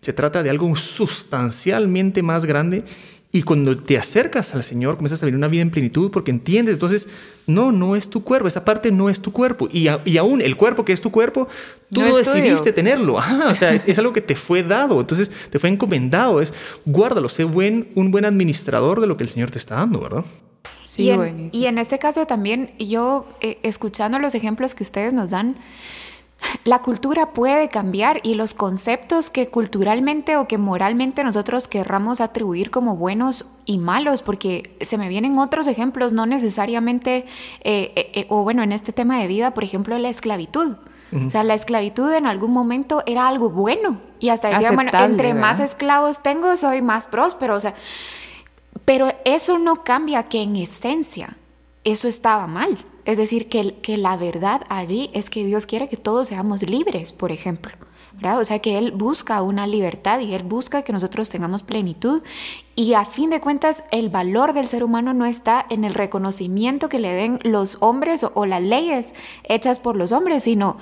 se 0.00 0.12
trata 0.12 0.42
de 0.42 0.50
algo 0.50 0.74
sustancialmente 0.76 2.22
más 2.22 2.44
grande 2.44 2.84
y 3.36 3.42
cuando 3.42 3.76
te 3.76 3.98
acercas 3.98 4.54
al 4.54 4.64
Señor, 4.64 4.96
comienzas 4.96 5.22
a 5.22 5.26
vivir 5.26 5.36
una 5.36 5.48
vida 5.48 5.60
en 5.60 5.70
plenitud 5.70 6.10
porque 6.10 6.30
entiendes, 6.30 6.72
entonces, 6.72 7.06
no, 7.46 7.70
no 7.70 7.94
es 7.94 8.08
tu 8.08 8.24
cuerpo, 8.24 8.48
esa 8.48 8.64
parte 8.64 8.90
no 8.90 9.10
es 9.10 9.20
tu 9.20 9.30
cuerpo. 9.30 9.68
Y, 9.70 9.88
y 10.06 10.16
aún 10.16 10.40
el 10.40 10.56
cuerpo 10.56 10.86
que 10.86 10.94
es 10.94 11.02
tu 11.02 11.10
cuerpo, 11.10 11.46
tú 11.92 12.00
no 12.00 12.16
decidiste 12.16 12.72
tenerlo. 12.72 13.16
o 13.50 13.54
sea, 13.54 13.74
es, 13.74 13.98
algo 13.98 14.14
que 14.14 14.22
te 14.22 14.36
fue 14.36 14.62
dado, 14.62 15.00
entonces 15.00 15.30
te 15.50 15.58
fue 15.58 15.68
encomendado. 15.68 16.40
Es 16.40 16.54
guárdalo, 16.86 17.28
sé 17.28 17.44
buen, 17.44 17.88
un 17.94 18.10
buen 18.10 18.24
administrador 18.24 19.02
de 19.02 19.06
lo 19.06 19.18
que 19.18 19.24
el 19.24 19.28
Señor 19.28 19.50
te 19.50 19.58
está 19.58 19.74
dando, 19.74 20.00
¿verdad? 20.00 20.24
Sí, 20.86 21.02
y, 21.02 21.10
en, 21.10 21.50
y 21.52 21.66
en 21.66 21.76
este 21.76 21.98
caso 21.98 22.26
también, 22.26 22.70
yo 22.78 23.26
eh, 23.42 23.58
escuchando 23.62 24.18
los 24.18 24.34
ejemplos 24.34 24.74
que 24.74 24.82
ustedes 24.82 25.12
nos 25.12 25.28
dan, 25.28 25.56
la 26.64 26.82
cultura 26.82 27.30
puede 27.30 27.68
cambiar 27.68 28.20
y 28.22 28.34
los 28.34 28.54
conceptos 28.54 29.30
que 29.30 29.48
culturalmente 29.48 30.36
o 30.36 30.48
que 30.48 30.58
moralmente 30.58 31.24
nosotros 31.24 31.68
querramos 31.68 32.20
atribuir 32.20 32.70
como 32.70 32.96
buenos 32.96 33.46
y 33.64 33.78
malos, 33.78 34.22
porque 34.22 34.76
se 34.80 34.98
me 34.98 35.08
vienen 35.08 35.38
otros 35.38 35.66
ejemplos, 35.66 36.12
no 36.12 36.26
necesariamente, 36.26 37.26
eh, 37.62 37.92
eh, 37.94 38.10
eh, 38.14 38.26
o 38.28 38.42
bueno, 38.42 38.62
en 38.62 38.72
este 38.72 38.92
tema 38.92 39.18
de 39.18 39.26
vida, 39.26 39.54
por 39.54 39.64
ejemplo, 39.64 39.98
la 39.98 40.08
esclavitud. 40.08 40.76
O 41.24 41.30
sea, 41.30 41.44
la 41.44 41.54
esclavitud 41.54 42.12
en 42.12 42.26
algún 42.26 42.50
momento 42.50 43.02
era 43.06 43.28
algo 43.28 43.48
bueno 43.48 44.00
y 44.18 44.30
hasta 44.30 44.48
decían, 44.48 44.74
bueno, 44.74 44.90
entre 44.92 45.34
más 45.34 45.60
esclavos 45.60 46.22
tengo, 46.22 46.56
soy 46.56 46.82
más 46.82 47.06
próspero. 47.06 47.54
O 47.54 47.60
sea, 47.60 47.74
pero 48.84 49.14
eso 49.24 49.58
no 49.58 49.82
cambia 49.84 50.24
que 50.24 50.42
en 50.42 50.56
esencia 50.56 51.36
eso 51.84 52.08
estaba 52.08 52.46
mal. 52.48 52.84
Es 53.06 53.16
decir, 53.16 53.48
que, 53.48 53.76
que 53.76 53.96
la 53.96 54.16
verdad 54.16 54.62
allí 54.68 55.10
es 55.14 55.30
que 55.30 55.44
Dios 55.44 55.64
quiere 55.64 55.88
que 55.88 55.96
todos 55.96 56.28
seamos 56.28 56.62
libres, 56.62 57.12
por 57.14 57.32
ejemplo. 57.32 57.72
O 58.22 58.44
sea 58.44 58.58
que 58.60 58.78
Él 58.78 58.92
busca 58.92 59.42
una 59.42 59.66
libertad 59.66 60.20
y 60.20 60.34
Él 60.34 60.42
busca 60.42 60.82
que 60.82 60.92
nosotros 60.92 61.28
tengamos 61.28 61.62
plenitud 61.62 62.22
y 62.74 62.94
a 62.94 63.04
fin 63.04 63.30
de 63.30 63.40
cuentas 63.40 63.84
el 63.90 64.08
valor 64.08 64.52
del 64.52 64.66
ser 64.66 64.82
humano 64.82 65.12
no 65.12 65.26
está 65.26 65.66
en 65.68 65.84
el 65.84 65.94
reconocimiento 65.94 66.88
que 66.88 66.98
le 66.98 67.12
den 67.12 67.38
los 67.42 67.76
hombres 67.80 68.24
o, 68.24 68.46
las 68.46 68.62
leyes 68.62 69.14
hechas 69.44 69.80
por 69.80 69.96
los 69.96 70.12
hombres, 70.12 70.44
sino 70.44 70.78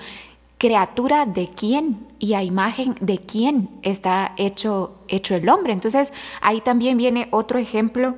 criatura 0.59 1.27
de 1.27 1.51
quién 1.55 2.07
y 2.19 2.35
a 2.35 2.43
imagen 2.43 2.95
de 3.01 3.19
quién 3.19 3.69
está 3.83 4.33
hecho, 4.37 4.95
hecho 5.09 5.35
el 5.35 5.49
hombre. 5.49 5.73
Entonces 5.73 6.13
ahí 6.41 6.61
también 6.61 6.97
viene 6.97 7.29
otro 7.33 7.59
ejemplo 7.59 8.15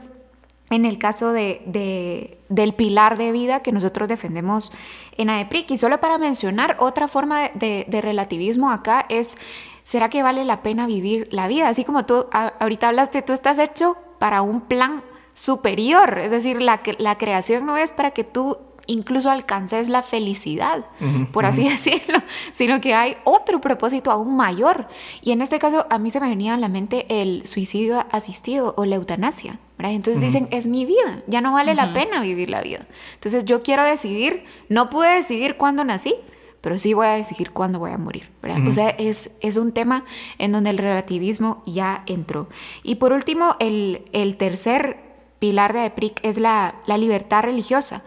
en 0.71 0.85
el 0.85 0.99
caso 0.99 1.33
de, 1.33 2.36
del 2.49 2.75
pilar 2.75 3.17
de 3.19 3.33
vida 3.33 3.61
que 3.61 3.73
nosotros 3.73 4.09
defendemos 4.09 4.73
en 5.17 5.31
AEPRIC. 5.31 5.71
Y 5.73 5.77
solo 5.77 6.01
para 6.01 6.19
mencionar 6.19 6.77
otra 6.79 7.09
forma 7.09 7.49
de, 7.55 7.87
relativismo 8.03 8.71
acá 8.71 9.07
es, 9.09 9.37
¿será 9.83 10.09
que 10.09 10.23
vale 10.23 10.45
la 10.45 10.63
pena 10.63 10.87
vivir 10.87 11.29
la 11.31 11.49
vida? 11.49 11.69
Así 11.69 11.85
como 11.85 12.07
tú 12.07 12.27
ahorita 12.31 12.89
hablaste, 12.89 13.23
tú 13.23 13.33
estás 13.33 13.59
hecho 13.59 13.97
para 14.19 14.43
un 14.43 14.63
plan 14.63 15.03
superior, 15.33 16.19
es 16.19 16.31
decir, 16.31 16.63
la, 16.63 16.81
la 16.99 17.19
creación 17.19 17.67
no 17.67 17.77
es 17.77 17.93
para 17.93 18.13
que 18.13 18.25
tú 18.25 18.57
incluso 18.87 19.31
alcances 19.31 19.89
la 19.89 20.03
felicidad, 20.03 20.87
por 21.33 21.47
así 21.47 21.69
decirlo, 21.69 22.21
sino 22.53 22.81
que 22.81 22.95
hay 22.95 23.17
otro 23.25 23.61
propósito 23.61 24.11
aún 24.11 24.37
mayor. 24.37 24.89
Y 25.23 25.33
en 25.33 25.43
este 25.43 25.59
caso 25.59 25.87
a 25.91 25.99
mí 25.99 26.11
se 26.11 26.21
me 26.21 26.29
venía 26.29 26.55
a 26.55 26.59
la 26.59 26.69
mente 26.69 27.07
el 27.09 27.47
suicidio 27.47 28.05
asistido 28.11 28.75
o 28.77 28.85
la 28.85 28.97
eutanasia. 28.97 29.59
Entonces 29.79 30.23
dicen, 30.23 30.49
es 30.51 30.67
mi 30.67 30.87
vida, 30.87 31.23
ya 31.27 31.41
no 31.41 31.53
vale 31.53 31.75
la 31.75 31.93
pena 31.93 32.21
vivir 32.21 32.51
la 32.51 32.63
vida. 32.63 32.87
Entonces 33.15 33.45
yo 33.45 33.63
quiero 33.63 33.85
decidir, 33.85 34.45
no 34.69 34.89
pude 34.91 35.11
decidir 35.11 35.57
cuándo 35.57 35.85
nací, 35.85 36.15
pero 36.61 36.79
sí 36.79 36.95
voy 36.95 37.07
a 37.07 37.11
decidir 37.11 37.53
cuándo 37.53 37.79
voy 37.79 37.93
a 37.93 37.99
morir. 37.99 38.29
O 38.67 38.73
sea, 38.73 38.89
es, 38.91 39.31
es 39.41 39.57
un 39.57 39.73
tema 39.73 40.05
en 40.39 40.53
donde 40.53 40.71
el 40.71 40.79
relativismo 40.79 41.63
ya 41.67 42.03
entró. 42.07 42.49
Y 42.83 42.97
por 42.97 43.13
último, 43.13 43.55
el, 43.61 44.03
el 44.13 44.37
tercer 44.37 45.07
pilar 45.39 45.73
de 45.73 45.85
EPRIC 45.87 46.21
es 46.25 46.39
la, 46.39 46.77
la, 46.87 46.99
libertad 46.99 47.43
religiosa. 47.43 48.03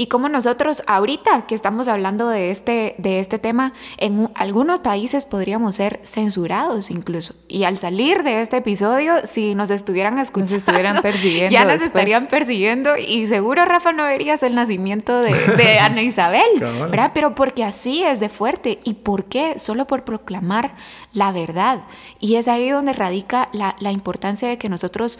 Y 0.00 0.06
como 0.06 0.30
nosotros 0.30 0.82
ahorita 0.86 1.46
que 1.46 1.54
estamos 1.54 1.86
hablando 1.86 2.26
de 2.30 2.50
este, 2.50 2.94
de 2.96 3.20
este 3.20 3.38
tema, 3.38 3.74
en 3.98 4.30
algunos 4.34 4.78
países 4.78 5.26
podríamos 5.26 5.74
ser 5.74 6.00
censurados 6.04 6.90
incluso. 6.90 7.34
Y 7.48 7.64
al 7.64 7.76
salir 7.76 8.22
de 8.22 8.40
este 8.40 8.56
episodio, 8.56 9.16
si 9.24 9.54
nos 9.54 9.68
estuvieran 9.68 10.18
escuchando, 10.18 10.56
estuvieran 10.56 11.02
persiguiendo 11.02 11.52
ya 11.52 11.66
nos 11.66 11.82
estarían 11.82 12.28
persiguiendo 12.28 12.96
y 12.96 13.26
seguro, 13.26 13.66
Rafa, 13.66 13.92
no 13.92 14.04
verías 14.04 14.42
el 14.42 14.54
nacimiento 14.54 15.20
de, 15.20 15.34
de 15.34 15.78
Ana 15.80 16.00
Isabel, 16.00 16.48
¿verdad? 16.58 17.10
Pero 17.12 17.34
porque 17.34 17.62
así 17.62 18.02
es 18.02 18.20
de 18.20 18.30
fuerte. 18.30 18.80
¿Y 18.84 18.94
por 18.94 19.26
qué? 19.26 19.58
Solo 19.58 19.86
por 19.86 20.04
proclamar 20.04 20.76
la 21.12 21.30
verdad. 21.30 21.82
Y 22.20 22.36
es 22.36 22.48
ahí 22.48 22.70
donde 22.70 22.94
radica 22.94 23.50
la, 23.52 23.76
la 23.80 23.92
importancia 23.92 24.48
de 24.48 24.56
que 24.56 24.70
nosotros 24.70 25.18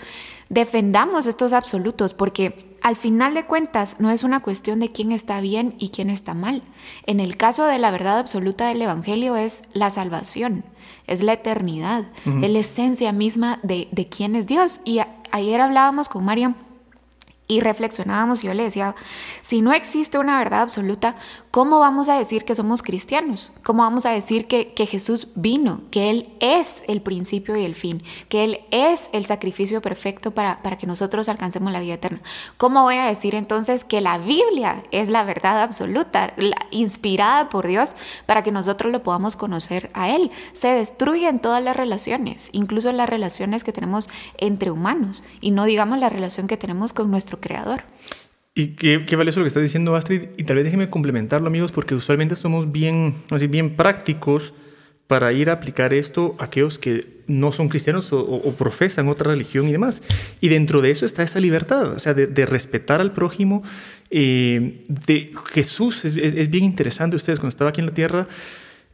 defendamos 0.48 1.26
estos 1.26 1.52
absolutos, 1.52 2.14
porque 2.14 2.69
al 2.82 2.96
final 2.96 3.34
de 3.34 3.44
cuentas 3.44 3.96
no 4.00 4.10
es 4.10 4.22
una 4.22 4.40
cuestión 4.40 4.80
de 4.80 4.92
quién 4.92 5.12
está 5.12 5.40
bien 5.40 5.74
y 5.78 5.90
quién 5.90 6.10
está 6.10 6.34
mal. 6.34 6.62
En 7.06 7.20
el 7.20 7.36
caso 7.36 7.66
de 7.66 7.78
la 7.78 7.90
verdad 7.90 8.18
absoluta 8.18 8.68
del 8.68 8.82
Evangelio 8.82 9.36
es 9.36 9.62
la 9.72 9.90
salvación, 9.90 10.64
es 11.06 11.22
la 11.22 11.34
eternidad, 11.34 12.04
es 12.42 12.50
la 12.50 12.58
esencia 12.58 13.12
misma 13.12 13.58
de, 13.62 13.88
de 13.92 14.08
quién 14.08 14.34
es 14.34 14.46
Dios. 14.46 14.80
Y 14.84 15.00
ayer 15.30 15.60
hablábamos 15.60 16.08
con 16.08 16.24
Mariam 16.24 16.54
y 17.50 17.60
reflexionábamos, 17.60 18.42
yo 18.42 18.54
le 18.54 18.62
decía, 18.62 18.94
si 19.42 19.60
no 19.60 19.72
existe 19.72 20.18
una 20.18 20.38
verdad 20.38 20.62
absoluta, 20.62 21.16
¿cómo 21.50 21.78
vamos 21.80 22.08
a 22.08 22.16
decir 22.16 22.44
que 22.44 22.54
somos 22.54 22.82
cristianos? 22.82 23.52
¿Cómo 23.64 23.82
vamos 23.82 24.06
a 24.06 24.10
decir 24.10 24.46
que, 24.46 24.72
que, 24.72 24.86
Jesús 24.86 25.28
vino, 25.34 25.82
que 25.90 26.10
Él 26.10 26.28
es 26.40 26.82
el 26.86 27.02
principio 27.02 27.56
y 27.56 27.64
el 27.64 27.74
fin, 27.74 28.02
que 28.28 28.44
Él 28.44 28.60
es 28.70 29.10
el 29.12 29.24
sacrificio 29.24 29.82
perfecto 29.82 30.30
para, 30.30 30.62
para 30.62 30.78
que 30.78 30.86
nosotros 30.86 31.28
alcancemos 31.28 31.72
la 31.72 31.80
vida 31.80 31.94
eterna? 31.94 32.20
¿Cómo 32.56 32.82
voy 32.82 32.96
a 32.96 33.06
decir 33.06 33.34
entonces 33.34 33.84
que 33.84 34.00
la 34.00 34.18
Biblia 34.18 34.84
es 34.92 35.08
la 35.08 35.24
verdad 35.24 35.62
absoluta, 35.62 36.34
inspirada 36.70 37.48
por 37.48 37.66
Dios, 37.66 37.96
para 38.26 38.42
que 38.42 38.52
nosotros 38.52 38.92
lo 38.92 39.02
podamos 39.02 39.36
conocer 39.36 39.90
a 39.94 40.10
Él? 40.10 40.30
Se 40.52 40.68
destruyen 40.68 41.40
todas 41.40 41.62
las 41.62 41.76
relaciones, 41.76 42.50
incluso 42.52 42.92
las 42.92 43.08
relaciones 43.08 43.64
que 43.64 43.72
tenemos 43.72 44.08
entre 44.38 44.70
humanos, 44.70 45.24
y 45.40 45.50
no 45.50 45.64
digamos 45.64 45.98
la 45.98 46.08
relación 46.08 46.46
que 46.46 46.56
tenemos 46.56 46.92
con 46.92 47.10
nuestro 47.10 47.40
creador. 47.40 47.84
Y 48.54 48.68
qué, 48.68 49.04
qué 49.06 49.16
valioso 49.16 49.40
lo 49.40 49.44
que 49.44 49.48
estás 49.48 49.62
diciendo, 49.62 49.94
Astrid. 49.94 50.22
Y 50.36 50.44
tal 50.44 50.56
vez 50.56 50.64
déjeme 50.64 50.90
complementarlo, 50.90 51.46
amigos, 51.46 51.72
porque 51.72 51.94
usualmente 51.94 52.36
somos 52.36 52.72
bien, 52.72 53.14
así, 53.30 53.46
bien 53.46 53.76
prácticos 53.76 54.52
para 55.10 55.32
ir 55.32 55.50
a 55.50 55.54
aplicar 55.54 55.92
esto 55.92 56.36
a 56.38 56.44
aquellos 56.44 56.78
que 56.78 57.22
no 57.26 57.50
son 57.50 57.68
cristianos 57.68 58.12
o, 58.12 58.54
profesan 58.56 59.08
otra 59.08 59.32
religión 59.32 59.68
y 59.68 59.72
demás. 59.72 60.02
Y 60.40 60.48
dentro 60.48 60.82
de 60.82 60.92
eso 60.92 61.04
está 61.04 61.24
esa 61.24 61.40
libertad, 61.40 61.94
o 61.94 61.98
sea, 61.98 62.14
de, 62.14 62.46
respetar 62.46 63.00
al 63.00 63.12
prójimo. 63.12 63.64
Eh, 64.08 64.84
de 64.86 65.32
Jesús 65.52 66.04
es, 66.04 66.14
es, 66.14 66.48
bien 66.48 66.62
interesante. 66.62 67.16
Ustedes, 67.16 67.40
cuando 67.40 67.48
estaba 67.48 67.70
aquí 67.70 67.80
en 67.80 67.88
la 67.88 67.92
tierra, 67.92 68.28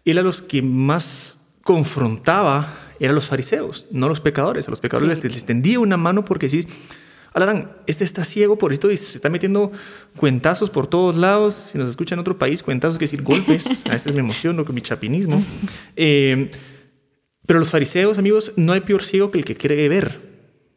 él 0.06 0.16
a 0.16 0.22
los 0.22 0.40
que 0.40 0.62
más 0.62 1.48
confrontaba 1.62 2.74
eran 2.98 3.14
los 3.14 3.26
fariseos, 3.26 3.84
no 3.90 4.08
los 4.08 4.20
pecadores. 4.20 4.68
A 4.68 4.70
los 4.70 4.80
pecadores 4.80 5.22
les, 5.22 5.34
les, 5.34 5.44
tendía 5.44 5.80
una 5.80 5.98
mano 5.98 6.24
porque 6.24 6.48
sí 6.48 6.66
Alarán, 7.36 7.70
este 7.86 8.02
está 8.02 8.24
ciego 8.24 8.56
por 8.56 8.72
esto 8.72 8.90
y 8.90 8.96
se 8.96 9.16
está 9.16 9.28
metiendo 9.28 9.70
cuentazos 10.16 10.70
por 10.70 10.86
todos 10.86 11.16
lados. 11.16 11.66
Si 11.70 11.76
nos 11.76 11.90
escucha 11.90 12.14
en 12.14 12.18
otro 12.18 12.38
país, 12.38 12.62
cuentazos, 12.62 12.96
que 12.96 13.04
decir 13.04 13.20
golpes. 13.20 13.66
A 13.84 13.90
veces 13.90 14.14
me 14.14 14.20
emociono 14.20 14.64
con 14.64 14.74
mi 14.74 14.80
chapinismo. 14.80 15.44
Eh, 15.96 16.50
pero 17.44 17.58
los 17.58 17.68
fariseos, 17.68 18.16
amigos, 18.16 18.54
no 18.56 18.72
hay 18.72 18.80
peor 18.80 19.04
ciego 19.04 19.30
que 19.30 19.38
el 19.40 19.44
que 19.44 19.54
quiere 19.54 19.86
ver. 19.86 20.18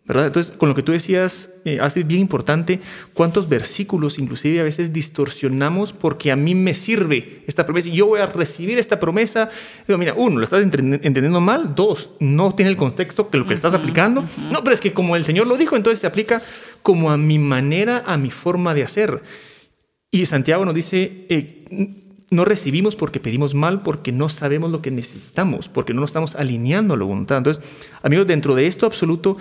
Entonces, 0.09 0.51
con 0.57 0.69
lo 0.69 0.75
que 0.75 0.81
tú 0.81 0.91
decías, 0.91 1.49
eh, 1.65 1.79
es 1.83 2.07
bien 2.07 2.21
importante 2.21 2.79
cuántos 3.13 3.47
versículos 3.47 4.17
inclusive 4.17 4.59
a 4.59 4.63
veces 4.63 4.91
distorsionamos 4.91 5.93
porque 5.93 6.31
a 6.31 6.35
mí 6.35 6.55
me 6.55 6.73
sirve 6.73 7.43
esta 7.45 7.63
promesa 7.63 7.89
y 7.89 7.91
yo 7.91 8.07
voy 8.07 8.19
a 8.19 8.25
recibir 8.25 8.79
esta 8.79 8.99
promesa. 8.99 9.49
Digo, 9.87 9.99
mira, 9.99 10.15
uno, 10.15 10.39
lo 10.39 10.43
estás 10.43 10.63
entendiendo 10.63 11.41
mal. 11.41 11.75
Dos, 11.75 12.11
no 12.19 12.55
tiene 12.55 12.71
el 12.71 12.77
contexto 12.77 13.29
que 13.29 13.37
lo 13.37 13.45
que 13.45 13.53
estás 13.53 13.75
aplicando. 13.75 14.25
No, 14.51 14.63
pero 14.63 14.73
es 14.73 14.81
que 14.81 14.93
como 14.93 15.15
el 15.15 15.23
Señor 15.23 15.45
lo 15.45 15.57
dijo, 15.57 15.75
entonces 15.75 15.99
se 15.99 16.07
aplica 16.07 16.41
como 16.81 17.11
a 17.11 17.17
mi 17.17 17.37
manera, 17.37 18.03
a 18.07 18.17
mi 18.17 18.31
forma 18.31 18.73
de 18.73 18.83
hacer. 18.83 19.21
Y 20.09 20.25
Santiago 20.25 20.65
nos 20.65 20.73
dice, 20.73 21.27
eh, 21.29 21.65
no 22.31 22.45
recibimos 22.45 22.95
porque 22.95 23.19
pedimos 23.19 23.53
mal, 23.53 23.81
porque 23.81 24.11
no 24.11 24.29
sabemos 24.29 24.71
lo 24.71 24.81
que 24.81 24.89
necesitamos, 24.89 25.67
porque 25.67 25.93
no 25.93 26.01
nos 26.01 26.09
estamos 26.09 26.35
alineando 26.35 26.95
a 26.95 26.97
la 26.97 27.05
voluntad. 27.05 27.37
Entonces, 27.37 27.63
amigos, 28.01 28.25
dentro 28.25 28.55
de 28.55 28.65
esto 28.65 28.87
absoluto, 28.87 29.37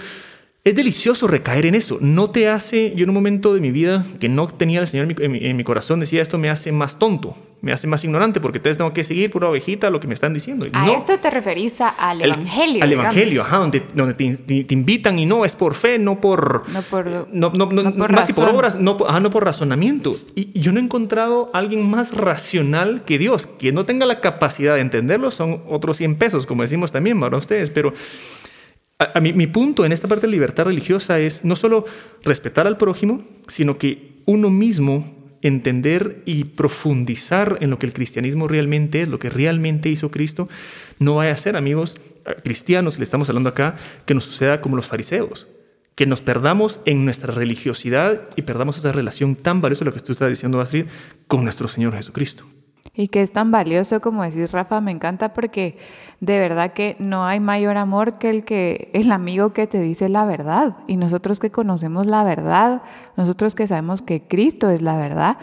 es 0.64 0.74
delicioso 0.74 1.26
recaer 1.26 1.66
en 1.66 1.74
eso. 1.74 1.98
No 2.00 2.30
te 2.30 2.48
hace, 2.48 2.92
yo 2.94 3.04
en 3.04 3.10
un 3.10 3.14
momento 3.14 3.54
de 3.54 3.60
mi 3.60 3.70
vida 3.70 4.04
que 4.20 4.28
no 4.28 4.48
tenía 4.48 4.80
al 4.80 4.88
Señor 4.88 5.14
en 5.20 5.56
mi, 5.56 5.64
corazón, 5.64 6.00
decía 6.00 6.20
esto 6.20 6.36
me 6.36 6.50
hace 6.50 6.72
más 6.72 6.98
tonto, 6.98 7.34
me 7.62 7.72
hace 7.72 7.86
más 7.86 8.04
ignorante, 8.04 8.40
porque 8.40 8.58
entonces 8.58 8.76
tengo 8.76 8.92
que 8.92 9.02
seguir 9.04 9.30
pura 9.30 9.48
ovejita 9.48 9.88
lo 9.88 9.98
que 9.98 10.08
me 10.08 10.14
están 10.14 10.34
diciendo. 10.34 10.66
A 10.72 10.90
esto 10.90 11.18
te 11.18 11.30
referís 11.30 11.80
al 11.80 12.20
Evangelio. 12.20 12.84
Al 12.84 12.92
Evangelio, 12.92 13.42
ajá, 13.42 13.58
donde, 13.58 13.82
donde 13.94 14.14
te, 14.14 14.74
invitan 14.74 15.18
y 15.18 15.26
no, 15.26 15.44
es 15.44 15.54
por 15.54 15.74
fe, 15.74 15.98
no 15.98 16.20
por... 16.20 16.68
No 16.68 16.82
por, 16.82 17.06
no, 17.32 17.50
no, 17.50 17.66
no, 17.66 17.94
por, 17.94 18.12
más 18.12 18.32
por 18.32 18.48
obras, 18.48 18.76
no, 18.76 18.98
no 18.98 19.30
por 19.30 19.44
razonamiento. 19.44 20.16
Y 20.34 20.60
yo 20.60 20.72
no 20.72 20.80
he 20.80 20.82
encontrado 20.82 21.50
a 21.54 21.58
alguien 21.58 21.88
más 21.88 22.14
racional 22.14 23.02
que 23.04 23.18
Dios, 23.18 23.46
que 23.46 23.72
no 23.72 23.86
tenga 23.86 24.04
la 24.04 24.20
capacidad 24.20 24.74
de 24.74 24.80
entenderlo, 24.82 25.30
son 25.30 25.62
otros 25.68 25.96
100 25.96 26.16
pesos, 26.16 26.46
como 26.46 26.62
decimos 26.62 26.92
también 26.92 27.18
para 27.18 27.38
ustedes, 27.38 27.70
pero 27.70 27.94
a, 28.98 29.20
mi, 29.20 29.46
punto 29.46 29.84
en 29.84 29.92
esta 29.92 30.08
parte 30.08 30.26
de 30.26 30.32
libertad 30.32 30.64
religiosa 30.64 31.20
es 31.20 31.44
no 31.44 31.54
solo 31.54 31.84
respetar 32.24 32.66
al 32.66 32.76
prójimo, 32.76 33.22
sino 33.46 33.78
que 33.78 34.22
uno 34.26 34.50
mismo 34.50 35.14
entender 35.40 36.22
y 36.26 36.44
profundizar 36.44 37.58
en 37.60 37.70
lo 37.70 37.78
que 37.78 37.86
el 37.86 37.92
cristianismo 37.92 38.48
realmente 38.48 39.02
es, 39.02 39.08
lo 39.08 39.20
que 39.20 39.30
realmente 39.30 39.88
hizo 39.88 40.10
Cristo, 40.10 40.48
no 40.98 41.16
vaya 41.16 41.32
a 41.32 41.36
ser, 41.36 41.54
amigos 41.56 41.96
cristianos, 42.42 42.98
le 42.98 43.04
estamos 43.04 43.28
hablando 43.28 43.50
acá, 43.50 43.76
que 44.04 44.14
nos 44.14 44.24
suceda 44.24 44.60
como 44.60 44.76
los 44.76 44.86
fariseos, 44.86 45.46
que 45.94 46.04
nos 46.04 46.20
perdamos 46.20 46.80
en 46.84 47.04
nuestra 47.04 47.32
religiosidad 47.32 48.22
y 48.36 48.42
perdamos 48.42 48.78
esa 48.78 48.92
relación 48.92 49.36
tan 49.36 49.60
valiosa, 49.60 49.84
lo 49.84 49.92
que 49.92 50.00
tú 50.00 50.12
estás 50.12 50.28
diciendo, 50.28 50.60
Astrid, 50.60 50.86
con 51.28 51.44
nuestro 51.44 51.68
Señor 51.68 51.94
Jesucristo. 51.94 52.44
Y 52.98 53.06
que 53.06 53.22
es 53.22 53.30
tan 53.30 53.52
valioso 53.52 54.00
como 54.00 54.24
decir, 54.24 54.50
Rafa, 54.50 54.80
me 54.80 54.90
encanta 54.90 55.32
porque 55.32 55.78
de 56.18 56.40
verdad 56.40 56.72
que 56.72 56.96
no 56.98 57.24
hay 57.26 57.38
mayor 57.38 57.76
amor 57.76 58.18
que 58.18 58.28
el 58.28 58.44
que 58.44 58.90
el 58.92 59.12
amigo 59.12 59.52
que 59.52 59.68
te 59.68 59.80
dice 59.80 60.08
la 60.08 60.24
verdad. 60.24 60.78
Y 60.88 60.96
nosotros 60.96 61.38
que 61.38 61.52
conocemos 61.52 62.06
la 62.06 62.24
verdad, 62.24 62.82
nosotros 63.16 63.54
que 63.54 63.68
sabemos 63.68 64.02
que 64.02 64.22
Cristo 64.22 64.68
es 64.68 64.82
la 64.82 64.96
verdad, 64.96 65.36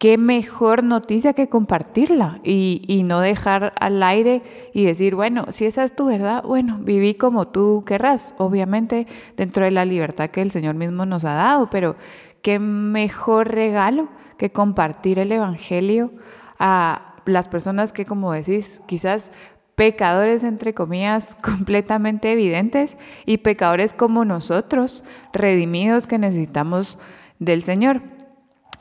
qué 0.00 0.18
mejor 0.18 0.82
noticia 0.82 1.34
que 1.34 1.48
compartirla 1.48 2.40
y, 2.42 2.82
y, 2.88 3.04
no 3.04 3.20
dejar 3.20 3.74
al 3.78 4.02
aire 4.02 4.42
y 4.74 4.84
decir, 4.84 5.14
bueno, 5.14 5.46
si 5.50 5.66
esa 5.66 5.84
es 5.84 5.94
tu 5.94 6.06
verdad, 6.06 6.42
bueno, 6.42 6.80
viví 6.80 7.14
como 7.14 7.46
tú 7.46 7.84
querrás, 7.86 8.34
obviamente 8.38 9.06
dentro 9.36 9.64
de 9.64 9.70
la 9.70 9.84
libertad 9.84 10.30
que 10.30 10.42
el 10.42 10.50
Señor 10.50 10.74
mismo 10.74 11.06
nos 11.06 11.24
ha 11.24 11.34
dado, 11.34 11.70
pero 11.70 11.94
qué 12.42 12.58
mejor 12.58 13.52
regalo 13.52 14.08
que 14.36 14.50
compartir 14.50 15.20
el 15.20 15.30
Evangelio 15.30 16.10
a 16.58 17.14
las 17.24 17.48
personas 17.48 17.92
que, 17.92 18.06
como 18.06 18.32
decís, 18.32 18.80
quizás 18.86 19.30
pecadores, 19.74 20.42
entre 20.42 20.74
comillas, 20.74 21.34
completamente 21.42 22.32
evidentes 22.32 22.98
y 23.26 23.38
pecadores 23.38 23.92
como 23.92 24.24
nosotros, 24.24 25.04
redimidos 25.32 26.06
que 26.06 26.18
necesitamos 26.18 26.98
del 27.38 27.62
Señor. 27.62 28.02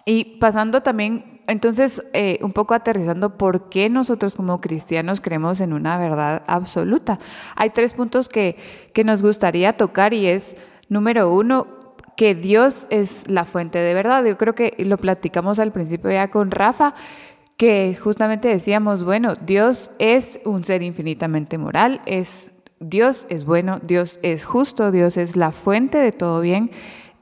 Y 0.06 0.40
pasando 0.40 0.82
también, 0.82 1.42
entonces, 1.48 2.02
eh, 2.14 2.40
un 2.42 2.52
poco 2.52 2.74
aterrizando, 2.74 3.38
¿por 3.38 3.70
qué 3.70 3.90
nosotros 3.90 4.36
como 4.36 4.60
cristianos 4.60 5.22
creemos 5.22 5.62
en 5.62 5.74
una 5.74 5.98
verdad 5.98 6.44
absoluta? 6.48 7.20
Hay 7.56 7.70
tres 7.70 7.94
puntos 7.94 8.28
que, 8.28 8.58
que 8.94 9.04
nos 9.04 9.22
gustaría 9.22 9.78
tocar 9.78 10.14
y 10.14 10.28
es, 10.28 10.58
número 10.90 11.32
uno, 11.32 11.68
que 12.18 12.36
Dios 12.36 12.88
es 12.90 13.30
la 13.30 13.46
fuente 13.46 13.78
de 13.78 13.94
verdad. 13.94 14.26
Yo 14.26 14.38
creo 14.38 14.56
que 14.56 14.76
lo 14.80 14.98
platicamos 14.98 15.60
al 15.60 15.72
principio 15.72 16.10
ya 16.10 16.32
con 16.32 16.52
Rafa, 16.52 16.96
que 17.58 17.98
justamente 18.00 18.48
decíamos, 18.48 19.04
bueno, 19.04 19.34
Dios 19.36 19.90
es 19.98 20.40
un 20.46 20.64
ser 20.64 20.84
infinitamente 20.84 21.58
moral, 21.58 22.02
es 22.06 22.52
Dios 22.80 23.26
es 23.30 23.46
bueno, 23.46 23.80
Dios 23.82 24.20
es 24.22 24.46
justo, 24.46 24.92
Dios 24.92 25.18
es 25.18 25.36
la 25.36 25.52
fuente 25.52 25.98
de 25.98 26.12
todo 26.12 26.40
bien, 26.40 26.70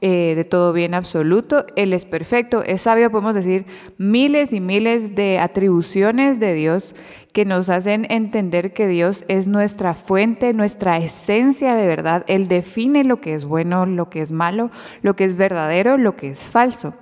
eh, 0.02 0.34
de 0.36 0.44
todo 0.44 0.74
bien 0.74 0.92
absoluto, 0.92 1.64
Él 1.74 1.94
es 1.94 2.04
perfecto, 2.04 2.62
es 2.62 2.82
sabio, 2.82 3.10
podemos 3.10 3.34
decir 3.34 3.64
miles 3.96 4.52
y 4.52 4.60
miles 4.60 5.14
de 5.14 5.38
atribuciones 5.38 6.38
de 6.38 6.52
Dios 6.52 6.94
que 7.32 7.46
nos 7.46 7.70
hacen 7.70 8.06
entender 8.10 8.74
que 8.74 8.88
Dios 8.88 9.24
es 9.28 9.48
nuestra 9.48 9.94
fuente, 9.94 10.52
nuestra 10.52 10.98
esencia 10.98 11.74
de 11.74 11.86
verdad, 11.86 12.26
Él 12.28 12.46
define 12.46 13.04
lo 13.04 13.22
que 13.22 13.34
es 13.34 13.46
bueno, 13.46 13.86
lo 13.86 14.10
que 14.10 14.20
es 14.20 14.32
malo, 14.32 14.70
lo 15.00 15.16
que 15.16 15.24
es 15.24 15.34
verdadero, 15.34 15.96
lo 15.96 16.14
que 16.14 16.28
es 16.28 16.40
falso. 16.42 16.92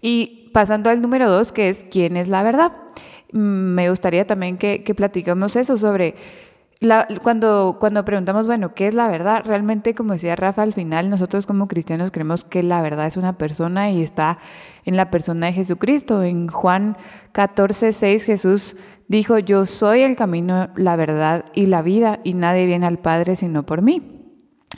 Y 0.00 0.41
pasando 0.52 0.90
al 0.90 1.02
número 1.02 1.30
dos, 1.30 1.52
que 1.52 1.68
es 1.68 1.84
quién 1.90 2.16
es 2.16 2.28
la 2.28 2.42
verdad. 2.42 2.72
Me 3.32 3.88
gustaría 3.90 4.26
también 4.26 4.58
que, 4.58 4.84
que 4.84 4.94
platicamos 4.94 5.56
eso 5.56 5.76
sobre 5.76 6.14
la, 6.82 7.06
cuando, 7.22 7.76
cuando 7.78 8.04
preguntamos, 8.04 8.46
bueno, 8.46 8.74
¿qué 8.74 8.88
es 8.88 8.94
la 8.94 9.06
verdad? 9.06 9.42
Realmente, 9.46 9.94
como 9.94 10.14
decía 10.14 10.34
Rafa, 10.34 10.62
al 10.62 10.74
final 10.74 11.10
nosotros 11.10 11.46
como 11.46 11.68
cristianos 11.68 12.10
creemos 12.10 12.42
que 12.42 12.62
la 12.64 12.82
verdad 12.82 13.06
es 13.06 13.16
una 13.16 13.38
persona 13.38 13.90
y 13.92 14.02
está 14.02 14.38
en 14.84 14.96
la 14.96 15.10
persona 15.10 15.46
de 15.46 15.52
Jesucristo. 15.52 16.24
En 16.24 16.48
Juan 16.48 16.96
14, 17.30 17.92
6 17.92 18.24
Jesús 18.24 18.76
dijo, 19.06 19.38
yo 19.38 19.64
soy 19.64 20.00
el 20.00 20.16
camino, 20.16 20.70
la 20.74 20.96
verdad 20.96 21.44
y 21.54 21.66
la 21.66 21.82
vida 21.82 22.18
y 22.24 22.34
nadie 22.34 22.66
viene 22.66 22.86
al 22.86 22.98
Padre 22.98 23.36
sino 23.36 23.64
por 23.64 23.80
mí. 23.80 24.11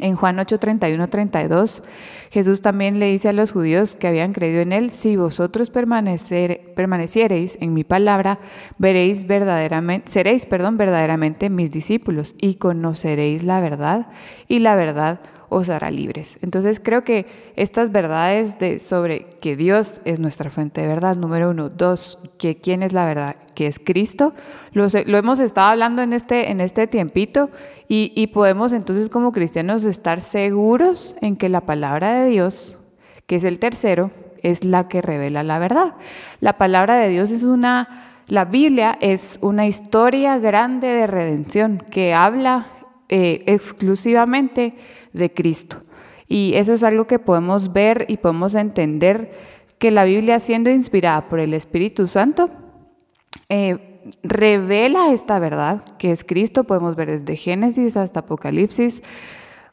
En 0.01 0.17
Juan 0.17 0.39
8, 0.41 0.59
31, 0.59 1.09
32, 1.09 1.83
Jesús 2.31 2.63
también 2.63 2.99
le 2.99 3.13
dice 3.13 3.29
a 3.29 3.33
los 3.33 3.53
judíos 3.53 3.95
que 3.95 4.09
habían 4.09 4.33
creído 4.33 4.61
en 4.61 4.73
él, 4.73 4.91
si 4.91 5.17
vosotros 5.17 5.71
permanecer, 5.71 6.73
permaneciereis 6.75 7.57
en 7.61 7.75
mi 7.75 7.85
palabra, 7.85 8.41
veréis 8.77 9.29
verdaderamente, 9.29 10.11
seréis, 10.11 10.47
perdón, 10.47 10.77
verdaderamente 10.77 11.49
mis 11.49 11.71
discípulos 11.71 12.35
y 12.41 12.57
conoceréis 12.57 13.45
la 13.45 13.61
verdad 13.61 14.09
y 14.49 14.59
la 14.59 14.75
verdad 14.75 15.21
os 15.49 15.69
hará 15.69 15.91
libres. 15.91 16.39
Entonces 16.43 16.81
creo 16.81 17.05
que 17.05 17.27
estas 17.57 17.93
verdades 17.93 18.59
de, 18.59 18.79
sobre 18.81 19.27
que 19.41 19.57
Dios 19.57 20.01
es 20.05 20.21
nuestra 20.21 20.51
fuente 20.51 20.81
de 20.81 20.89
verdad, 20.89 21.17
número 21.17 21.51
uno, 21.51 21.69
dos, 21.69 22.19
que 22.39 22.57
quién 22.57 22.83
es 22.83 22.93
la 22.93 23.05
verdad, 23.05 23.37
que 23.55 23.67
es 23.67 23.79
Cristo, 23.79 24.35
lo, 24.73 24.87
lo 25.07 25.19
hemos 25.19 25.41
estado 25.41 25.69
hablando 25.69 26.03
en 26.03 26.13
este, 26.13 26.51
en 26.51 26.61
este 26.61 26.87
tiempito 26.87 27.51
y, 27.89 28.13
y 28.15 28.29
podemos 28.29 28.73
entonces 28.73 29.09
como 29.09 29.33
cristianos 29.33 29.85
estar 29.85 30.21
seguros 30.21 31.15
en 31.21 31.37
que 31.37 31.49
la 31.49 31.63
palabra 31.63 32.15
de 32.15 32.31
Dios, 32.31 32.79
que 33.27 33.37
es 33.37 33.45
el 33.45 33.59
tercero, 33.59 34.11
es 34.43 34.65
la 34.65 34.89
que 34.89 35.03
revela 35.03 35.43
la 35.43 35.59
verdad. 35.59 35.95
La 36.41 36.59
palabra 36.59 36.97
de 36.97 37.09
Dios 37.09 37.31
es 37.31 37.43
una... 37.43 38.11
La 38.27 38.47
Biblia 38.47 38.97
es 39.03 39.39
una 39.43 39.67
historia 39.67 40.39
grande 40.39 40.87
de 40.87 41.07
redención 41.07 41.85
que 41.91 42.15
habla 42.15 42.69
eh, 43.09 43.43
exclusivamente 43.47 44.75
de 45.13 45.33
Cristo. 45.33 45.83
Y 46.27 46.55
eso 46.55 46.73
es 46.73 46.83
algo 46.83 47.07
que 47.07 47.19
podemos 47.19 47.73
ver 47.73 48.07
y 48.09 48.17
podemos 48.17 48.55
entender 48.55 49.31
que 49.79 49.91
la 49.91 50.05
Biblia 50.05 50.41
siendo 50.41 50.71
inspirada 50.71 51.29
por 51.29 51.41
el 51.41 51.53
Espíritu 51.53 52.07
Santo, 52.07 52.51
eh, 53.49 54.01
revela 54.23 55.13
esta 55.13 55.39
verdad, 55.39 55.85
que 55.99 56.11
es 56.11 56.25
Cristo, 56.25 56.65
podemos 56.65 56.97
ver 56.97 57.11
desde 57.11 57.37
Génesis 57.37 57.97
hasta 57.97 58.21
Apocalipsis, 58.21 59.03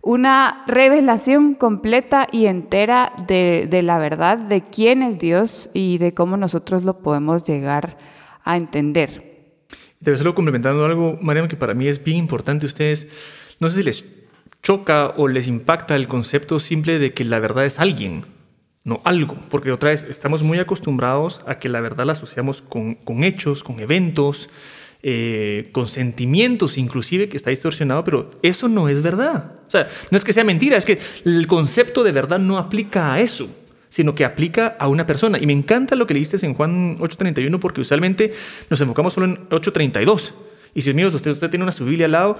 una 0.01 0.63
revelación 0.67 1.53
completa 1.53 2.27
y 2.31 2.47
entera 2.47 3.13
de, 3.27 3.67
de, 3.69 3.81
la 3.83 3.97
verdad 3.99 4.37
de 4.37 4.61
quién 4.61 5.03
es 5.03 5.19
Dios 5.19 5.69
y 5.73 5.99
de 5.99 6.13
cómo 6.13 6.37
nosotros 6.37 6.83
lo 6.83 6.99
podemos 6.99 7.43
llegar 7.45 7.97
a 8.43 8.57
entender. 8.57 9.30
Debe 10.01 10.17
serlo 10.17 10.33
complementando 10.35 10.83
algo, 10.83 11.17
Mariam, 11.21 11.47
que 11.47 11.55
para 11.55 11.75
mí 11.75 11.87
es 11.87 12.03
bien 12.03 12.17
importante. 12.17 12.65
Ustedes, 12.65 13.07
no 13.59 13.69
sé 13.69 13.77
si 13.77 13.83
les 13.83 14.03
choca 14.63 15.13
o 15.15 15.27
les 15.27 15.47
impacta 15.47 15.95
el 15.95 16.07
concepto 16.07 16.59
simple 16.59 16.99
de 16.99 17.13
que 17.13 17.23
la 17.23 17.39
verdad 17.39 17.65
es 17.65 17.79
alguien, 17.79 18.25
no 18.83 18.99
algo, 19.03 19.37
porque 19.49 19.71
otra 19.71 19.91
vez 19.91 20.03
estamos 20.03 20.41
muy 20.41 20.57
acostumbrados 20.57 21.41
a 21.45 21.59
que 21.59 21.69
la 21.69 21.81
verdad 21.81 22.05
la 22.05 22.13
asociamos 22.13 22.63
con, 22.63 22.97
hechos, 23.23 23.63
con 23.63 23.79
eventos, 23.79 24.49
eh, 25.03 25.69
con 25.71 25.87
sentimientos 25.87 26.79
inclusive, 26.79 27.29
que 27.29 27.37
está 27.37 27.51
distorsionado, 27.51 28.03
pero 28.03 28.31
eso 28.41 28.67
no 28.67 28.89
es 28.89 29.03
verdad. 29.03 29.53
O 29.67 29.71
sea, 29.71 29.87
no 30.09 30.17
es 30.17 30.23
que 30.23 30.33
sea 30.33 30.43
mentira, 30.43 30.77
es 30.77 30.85
que 30.85 30.99
el 31.25 31.45
concepto 31.45 32.03
de 32.03 32.11
verdad 32.11 32.39
no 32.39 32.57
aplica 32.57 33.13
a 33.13 33.21
eso 33.21 33.47
sino 33.91 34.15
que 34.15 34.23
aplica 34.23 34.77
a 34.79 34.87
una 34.87 35.05
persona. 35.05 35.37
Y 35.37 35.45
me 35.45 35.53
encanta 35.53 35.95
lo 35.95 36.07
que 36.07 36.13
leíste 36.13 36.43
en 36.45 36.53
Juan 36.53 36.97
8.31 36.97 37.59
porque 37.59 37.81
usualmente 37.81 38.33
nos 38.69 38.79
enfocamos 38.79 39.13
solo 39.13 39.25
en 39.27 39.49
8.32. 39.49 40.31
Y 40.73 40.81
si 40.81 40.89
amigos, 40.89 41.13
usted, 41.13 41.31
usted 41.31 41.49
tiene 41.49 41.63
una 41.63 41.73
su 41.73 41.83
Biblia 41.83 42.05
al 42.05 42.13
lado, 42.13 42.39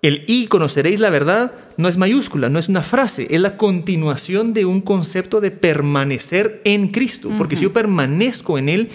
el 0.00 0.24
y 0.28 0.46
conoceréis 0.46 1.00
la 1.00 1.10
verdad 1.10 1.52
no 1.76 1.88
es 1.88 1.96
mayúscula, 1.96 2.48
no 2.48 2.60
es 2.60 2.68
una 2.68 2.82
frase, 2.82 3.26
es 3.30 3.40
la 3.40 3.56
continuación 3.56 4.54
de 4.54 4.64
un 4.64 4.80
concepto 4.80 5.40
de 5.40 5.50
permanecer 5.50 6.60
en 6.64 6.88
Cristo. 6.88 7.30
Porque 7.36 7.56
si 7.56 7.64
yo 7.64 7.72
permanezco 7.72 8.56
en 8.56 8.68
Él, 8.68 8.88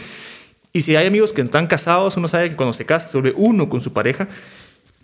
y 0.71 0.81
si 0.81 0.95
hay 0.95 1.07
amigos 1.07 1.33
que 1.33 1.41
están 1.41 1.67
casados, 1.67 2.15
uno 2.15 2.29
sabe 2.29 2.49
que 2.49 2.55
cuando 2.55 2.71
se 2.71 2.85
casa 2.85 3.09
se 3.09 3.17
vuelve 3.17 3.37
uno 3.37 3.67
con 3.67 3.81
su 3.81 3.91
pareja, 3.91 4.29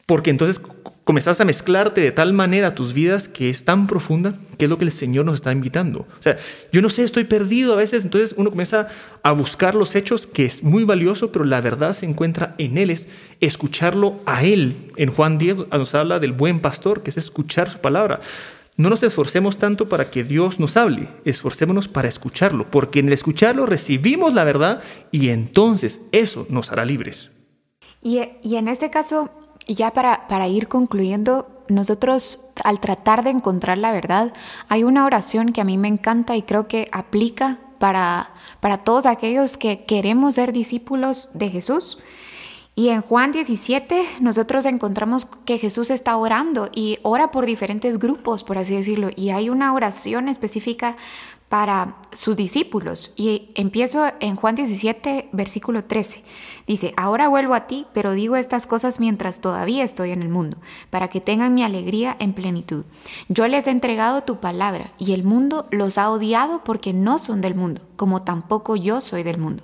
porque 0.05 0.29
entonces 0.29 0.61
comenzás 1.03 1.41
a 1.41 1.45
mezclarte 1.45 2.01
de 2.01 2.11
tal 2.11 2.33
manera 2.33 2.75
tus 2.75 2.93
vidas 2.93 3.27
que 3.27 3.49
es 3.49 3.65
tan 3.65 3.87
profunda 3.87 4.33
que 4.57 4.65
es 4.65 4.69
lo 4.69 4.77
que 4.77 4.85
el 4.85 4.91
Señor 4.91 5.25
nos 5.25 5.35
está 5.35 5.51
invitando. 5.51 6.01
O 6.01 6.21
sea, 6.21 6.37
yo 6.71 6.81
no 6.81 6.89
sé, 6.89 7.03
estoy 7.03 7.25
perdido 7.25 7.73
a 7.73 7.77
veces, 7.77 8.03
entonces 8.03 8.33
uno 8.37 8.49
comienza 8.49 8.87
a 9.21 9.31
buscar 9.31 9.75
los 9.75 9.95
hechos, 9.95 10.27
que 10.27 10.45
es 10.45 10.63
muy 10.63 10.83
valioso, 10.83 11.31
pero 11.31 11.45
la 11.45 11.61
verdad 11.61 11.93
se 11.93 12.05
encuentra 12.05 12.55
en 12.57 12.77
Él, 12.77 12.89
es 12.89 13.07
escucharlo 13.41 14.19
a 14.25 14.43
Él. 14.43 14.75
En 14.95 15.11
Juan 15.11 15.37
10 15.37 15.69
nos 15.71 15.95
habla 15.95 16.19
del 16.19 16.31
buen 16.31 16.59
pastor, 16.59 17.03
que 17.03 17.09
es 17.09 17.17
escuchar 17.17 17.69
su 17.69 17.79
palabra. 17.79 18.21
No 18.75 18.89
nos 18.89 19.03
esforcemos 19.03 19.57
tanto 19.57 19.87
para 19.87 20.09
que 20.09 20.23
Dios 20.23 20.59
nos 20.59 20.77
hable, 20.77 21.07
esforcémonos 21.25 21.87
para 21.87 22.07
escucharlo, 22.07 22.65
porque 22.71 22.99
en 22.99 23.07
el 23.07 23.13
escucharlo 23.13 23.65
recibimos 23.65 24.33
la 24.33 24.43
verdad 24.43 24.81
y 25.11 25.29
entonces 25.29 26.01
eso 26.11 26.47
nos 26.49 26.71
hará 26.71 26.83
libres. 26.83 27.29
Y, 28.01 28.21
y 28.41 28.55
en 28.55 28.67
este 28.67 28.89
caso, 28.89 29.29
y 29.65 29.75
ya 29.75 29.91
para, 29.91 30.27
para 30.27 30.47
ir 30.47 30.67
concluyendo, 30.67 31.47
nosotros 31.69 32.39
al 32.63 32.79
tratar 32.79 33.23
de 33.23 33.29
encontrar 33.29 33.77
la 33.77 33.91
verdad, 33.91 34.33
hay 34.67 34.83
una 34.83 35.05
oración 35.05 35.53
que 35.53 35.61
a 35.61 35.65
mí 35.65 35.77
me 35.77 35.87
encanta 35.87 36.35
y 36.35 36.41
creo 36.41 36.67
que 36.67 36.89
aplica 36.91 37.59
para, 37.79 38.29
para 38.59 38.79
todos 38.79 39.05
aquellos 39.05 39.57
que 39.57 39.83
queremos 39.83 40.35
ser 40.35 40.53
discípulos 40.53 41.29
de 41.33 41.49
Jesús. 41.49 41.97
Y 42.75 42.89
en 42.89 43.01
Juan 43.01 43.31
17 43.31 44.03
nosotros 44.19 44.65
encontramos 44.65 45.27
que 45.45 45.59
Jesús 45.59 45.91
está 45.91 46.17
orando 46.17 46.69
y 46.73 46.97
ora 47.03 47.29
por 47.29 47.45
diferentes 47.45 47.99
grupos, 47.99 48.43
por 48.43 48.57
así 48.57 48.75
decirlo. 48.75 49.09
Y 49.15 49.29
hay 49.29 49.49
una 49.49 49.73
oración 49.73 50.27
específica 50.27 50.97
para 51.53 51.97
sus 52.11 52.35
discípulos. 52.35 53.13
Y 53.15 53.51
empiezo 53.53 54.11
en 54.19 54.35
Juan 54.35 54.55
17, 54.55 55.29
versículo 55.33 55.83
13. 55.83 56.23
Dice, 56.65 56.95
ahora 56.97 57.27
vuelvo 57.27 57.53
a 57.53 57.67
ti, 57.67 57.85
pero 57.93 58.13
digo 58.13 58.37
estas 58.37 58.65
cosas 58.65 58.99
mientras 58.99 59.39
todavía 59.39 59.83
estoy 59.83 60.09
en 60.09 60.23
el 60.23 60.29
mundo, 60.29 60.57
para 60.89 61.09
que 61.09 61.21
tengan 61.21 61.53
mi 61.53 61.61
alegría 61.61 62.15
en 62.17 62.33
plenitud. 62.33 62.85
Yo 63.29 63.47
les 63.47 63.67
he 63.67 63.69
entregado 63.69 64.23
tu 64.23 64.39
palabra, 64.39 64.93
y 64.97 65.13
el 65.13 65.23
mundo 65.23 65.67
los 65.69 65.99
ha 65.99 66.09
odiado 66.09 66.63
porque 66.63 66.91
no 66.91 67.19
son 67.19 67.39
del 67.41 67.53
mundo, 67.53 67.81
como 67.97 68.23
tampoco 68.23 68.75
yo 68.75 68.99
soy 68.99 69.21
del 69.21 69.37
mundo. 69.37 69.61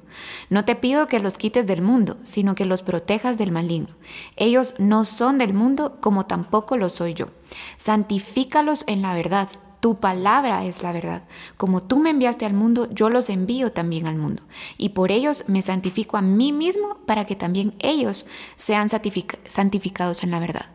No 0.51 0.65
te 0.65 0.75
pido 0.75 1.07
que 1.07 1.19
los 1.19 1.39
quites 1.39 1.65
del 1.65 1.81
mundo, 1.81 2.17
sino 2.21 2.53
que 2.53 2.65
los 2.65 2.83
protejas 2.83 3.39
del 3.39 3.51
maligno. 3.51 3.95
Ellos 4.35 4.75
no 4.77 5.05
son 5.05 5.39
del 5.39 5.55
mundo, 5.55 5.97
como 6.01 6.27
tampoco 6.27 6.77
lo 6.77 6.91
soy 6.91 7.15
yo. 7.15 7.29
Santifícalos 7.77 8.83
en 8.85 9.01
la 9.01 9.15
verdad 9.15 9.49
tu 9.79 9.95
palabra 9.95 10.65
es 10.65 10.83
la 10.83 10.91
verdad. 10.91 11.23
Como 11.57 11.81
tú 11.81 11.99
me 11.99 12.09
enviaste 12.09 12.45
al 12.45 12.53
mundo, 12.53 12.89
yo 12.91 13.09
los 13.09 13.29
envío 13.29 13.71
también 13.71 14.07
al 14.07 14.17
mundo. 14.17 14.43
Y 14.77 14.89
por 14.89 15.11
ellos 15.11 15.45
me 15.47 15.61
santifico 15.61 16.17
a 16.17 16.21
mí 16.21 16.51
mismo 16.51 16.97
para 17.05 17.25
que 17.25 17.35
también 17.35 17.73
ellos 17.79 18.25
sean 18.57 18.89
santificados 18.89 20.23
en 20.23 20.31
la 20.31 20.39
verdad. 20.39 20.65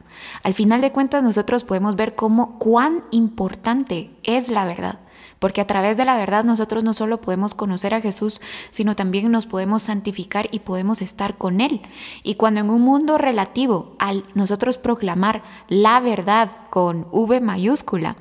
Al 0.43 0.55
final 0.55 0.81
de 0.81 0.93
cuentas 0.93 1.23
nosotros 1.23 1.65
podemos 1.65 1.97
ver 1.97 2.15
cómo 2.15 2.59
cuán 2.59 3.05
importante 3.11 4.11
es 4.23 4.49
la 4.49 4.65
verdad. 4.65 5.01
Porque 5.39 5.61
a 5.61 5.67
través 5.67 5.99
de 5.99 6.07
la 6.07 6.17
verdad 6.17 6.45
nosotros 6.45 6.85
no 6.85 6.95
solo 6.95 7.21
podemos 7.21 7.55
conocer 7.55 7.93
a 7.93 8.01
Jesús, 8.01 8.41
sino 8.71 8.97
también 8.97 9.31
nos 9.31 9.45
podemos 9.45 9.83
santificar 9.83 10.49
y 10.51 10.61
podemos 10.61 11.03
estar 11.03 11.37
con 11.37 11.61
Él. 11.61 11.83
Y 12.23 12.37
cuando 12.37 12.61
en 12.61 12.71
un 12.71 12.81
mundo 12.81 13.19
relativo, 13.19 13.95
al 13.99 14.25
nosotros 14.35 14.79
proclamar 14.79 15.43
la 15.69 16.01
verdad 16.01 16.51
con 16.71 17.07
V 17.11 17.41
mayúscula, 17.41 18.17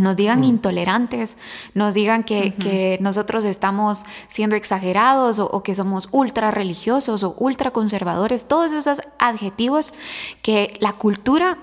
nos 0.00 0.16
digan 0.16 0.40
mm. 0.40 0.44
intolerantes, 0.44 1.36
nos 1.74 1.94
digan 1.94 2.24
que, 2.24 2.98
nosotros 3.00 3.44
estamos 3.44 4.04
siendo 4.28 4.56
exagerados 4.56 5.38
o, 5.38 5.62
que 5.62 5.74
somos 5.74 6.08
ultra 6.10 6.50
religiosos 6.50 7.22
o 7.22 7.34
ultra 7.38 7.70
conservadores, 7.70 8.48
todos 8.48 8.72
esos 8.72 9.00
adjetivos 9.18 9.94
que 10.42 10.76
la 10.80 10.92
cultura 10.92 11.58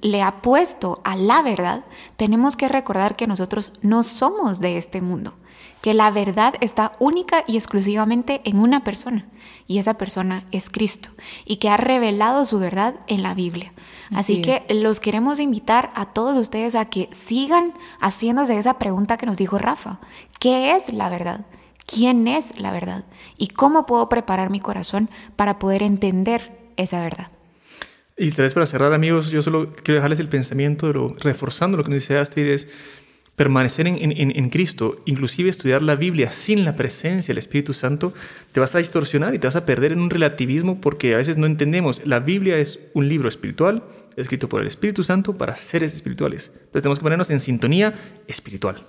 le 0.00 0.22
ha 0.22 0.42
puesto 0.42 1.00
a 1.04 1.16
la 1.16 1.42
verdad, 1.42 1.84
tenemos 2.16 2.56
que 2.56 2.68
recordar 2.68 3.16
que 3.16 3.26
nosotros 3.26 3.72
no 3.82 4.02
somos 4.02 4.60
de 4.60 4.78
este 4.78 5.00
mundo, 5.00 5.34
que 5.82 5.94
la 5.94 6.10
verdad 6.10 6.54
está 6.60 6.92
única 6.98 7.44
y 7.46 7.56
exclusivamente 7.56 8.40
en 8.44 8.58
una 8.58 8.84
persona, 8.84 9.26
y 9.66 9.78
esa 9.78 9.94
persona 9.94 10.44
es 10.52 10.68
Cristo, 10.70 11.10
y 11.44 11.56
que 11.56 11.68
ha 11.68 11.76
revelado 11.76 12.44
su 12.44 12.58
verdad 12.58 12.94
en 13.06 13.22
la 13.22 13.34
Biblia. 13.34 13.72
Así, 14.14 14.42
que 14.42 14.62
los 14.68 15.00
queremos 15.00 15.40
invitar 15.40 15.90
a 15.94 16.12
todos 16.12 16.36
ustedes 16.36 16.74
a 16.74 16.84
que 16.84 17.08
sigan 17.10 17.72
haciéndose 18.00 18.58
esa 18.58 18.78
pregunta 18.78 19.16
que 19.16 19.26
nos 19.26 19.38
dijo 19.38 19.58
Rafa. 19.58 19.98
¿Qué 20.38 20.76
es 20.76 20.92
la 20.92 21.08
verdad? 21.08 21.46
¿Quién 21.86 22.28
es 22.28 22.58
la 22.58 22.70
verdad? 22.70 23.04
¿Y 23.38 23.48
cómo 23.48 23.86
puedo 23.86 24.08
preparar 24.08 24.50
mi 24.50 24.60
corazón 24.60 25.08
para 25.36 25.58
poder 25.58 25.82
entender 25.82 26.52
esa 26.76 27.00
verdad? 27.00 27.28
Y 28.16 28.30
tal 28.30 28.44
vez 28.44 28.54
para 28.54 28.66
cerrar, 28.66 28.92
amigos, 28.92 29.30
yo 29.30 29.42
solo 29.42 29.72
quiero 29.72 29.96
dejarles 29.96 30.20
el 30.20 30.28
pensamiento, 30.28 30.92
de 30.92 31.14
reforzando 31.18 31.76
lo 31.76 31.82
que 31.82 31.90
nos 31.90 32.02
dice 32.02 32.16
Astrid, 32.16 32.46
es 32.46 32.68
permanecer 33.36 33.86
en, 33.88 33.98
en, 34.00 34.50
Cristo, 34.50 34.96
inclusive 35.06 35.50
estudiar 35.50 35.82
la 35.82 35.96
Biblia 35.96 36.30
sin 36.30 36.64
la 36.64 36.76
presencia 36.76 37.32
del 37.32 37.38
Espíritu 37.38 37.74
Santo, 37.74 38.14
te 38.52 38.60
vas 38.60 38.74
a 38.74 38.78
distorsionar 38.78 39.34
y 39.34 39.38
te 39.38 39.46
vas 39.46 39.56
a 39.56 39.66
perder 39.66 39.92
en 39.92 40.00
un 40.00 40.10
relativismo 40.10 40.80
porque 40.80 41.14
a 41.14 41.16
veces 41.16 41.36
no 41.36 41.46
entendemos. 41.46 42.06
La 42.06 42.20
Biblia 42.20 42.58
es 42.58 42.78
un 42.94 43.08
libro 43.08 43.28
espiritual 43.28 43.82
escrito 44.16 44.48
por 44.48 44.60
el 44.60 44.68
Espíritu 44.68 45.02
Santo 45.02 45.36
para 45.36 45.56
seres 45.56 45.94
espirituales. 45.94 46.52
Entonces 46.54 46.82
tenemos 46.82 46.98
que 46.98 47.02
ponernos 47.02 47.30
en 47.30 47.40
sintonía 47.40 47.94
espiritual. 48.28 48.84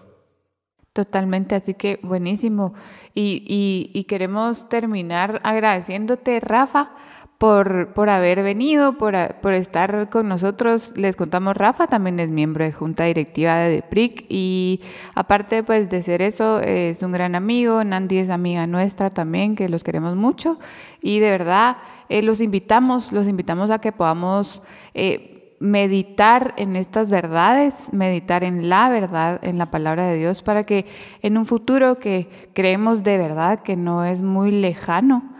Totalmente, 0.93 1.55
así 1.55 1.73
que 1.73 1.99
buenísimo. 2.03 2.73
Y, 3.13 3.43
y, 3.47 3.99
y 3.99 4.03
queremos 4.03 4.69
terminar 4.69 5.41
agradeciéndote, 5.43 6.39
Rafa, 6.39 6.91
por, 7.37 7.93
por 7.93 8.09
haber 8.09 8.43
venido, 8.43 8.97
por, 8.97 9.15
por, 9.41 9.53
estar 9.53 10.09
con 10.09 10.27
nosotros. 10.27 10.93
Les 10.95 11.15
contamos, 11.15 11.57
Rafa 11.57 11.87
también 11.87 12.19
es 12.19 12.29
miembro 12.29 12.63
de 12.63 12.71
Junta 12.71 13.05
Directiva 13.05 13.55
de 13.57 13.69
DEPRIC 13.69 14.25
y 14.29 14.81
aparte 15.15 15.63
pues 15.63 15.89
de 15.89 16.01
ser 16.01 16.21
eso, 16.21 16.59
es 16.61 17.01
un 17.03 17.11
gran 17.11 17.35
amigo, 17.35 17.83
Nandi 17.83 18.19
es 18.19 18.29
amiga 18.29 18.67
nuestra 18.67 19.09
también, 19.09 19.55
que 19.55 19.69
los 19.69 19.83
queremos 19.83 20.15
mucho 20.15 20.59
y 21.01 21.19
de 21.19 21.29
verdad 21.29 21.77
eh, 22.07 22.21
los 22.21 22.39
invitamos, 22.41 23.11
los 23.11 23.27
invitamos 23.27 23.69
a 23.69 23.79
que 23.79 23.91
podamos... 23.91 24.61
Eh, 24.93 25.31
meditar 25.57 26.53
en 26.57 26.75
estas 26.75 27.09
verdades, 27.09 27.91
meditar 27.93 28.43
en 28.43 28.67
la 28.67 28.89
verdad, 28.89 29.39
en 29.41 29.57
la 29.57 29.71
palabra 29.71 30.05
de 30.05 30.17
Dios, 30.17 30.43
para 30.43 30.65
que 30.65 30.85
en 31.21 31.37
un 31.37 31.45
futuro 31.45 31.95
que 31.95 32.27
creemos 32.53 33.03
de 33.03 33.17
verdad 33.17 33.61
que 33.61 33.77
no 33.77 34.03
es 34.03 34.21
muy 34.21 34.51
lejano, 34.51 35.34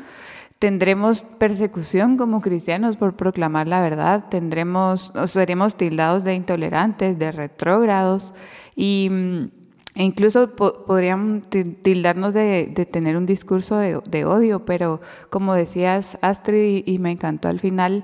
Tendremos 0.60 1.24
persecución 1.24 2.18
como 2.18 2.41
cristianos 2.41 2.96
por 2.98 3.15
proclamar 3.15 3.68
la 3.68 3.82
verdad, 3.82 4.26
tendremos, 4.30 5.12
seremos 5.26 5.76
tildados 5.76 6.24
de 6.24 6.34
intolerantes, 6.34 7.20
de 7.20 7.32
retrógrados 7.32 8.34
y 8.76 9.10
mm, 9.12 9.50
e 9.96 10.04
incluso 10.04 10.56
podrían 10.56 11.41
tildarnos 11.41 12.34
de, 12.34 12.68
tener 12.91 13.15
un 13.15 13.26
discurso 13.26 13.78
de, 13.78 14.26
odio, 14.26 14.65
pero 14.65 15.00
como 15.30 15.54
decías 15.54 16.18
Astrid 16.22 16.84
y, 16.86 17.00
me 17.00 17.12
encantó 17.12 17.48
al 17.48 17.62
final, 17.62 18.04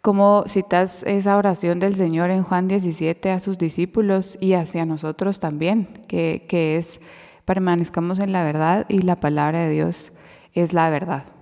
como 0.00 0.42
citas 0.48 1.04
esa 1.04 1.36
oración 1.36 1.78
del 1.78 1.94
Señor 1.94 2.30
en 2.30 2.42
Juan 2.42 2.66
17 2.66 3.30
a 3.30 3.38
sus 3.38 3.58
discípulos 3.58 4.38
y 4.40 4.54
hacia 4.54 4.84
nosotros 4.86 5.38
también, 5.38 5.86
que, 6.08 6.46
que 6.48 6.76
es 6.76 7.00
permanezcamos 7.44 8.18
en 8.18 8.32
la 8.32 8.42
verdad 8.42 8.86
y 8.88 8.98
la 9.02 9.16
palabra 9.16 9.60
de 9.60 9.70
Dios 9.70 10.12
es 10.52 10.72
la 10.72 10.90
verdad. 10.90 11.39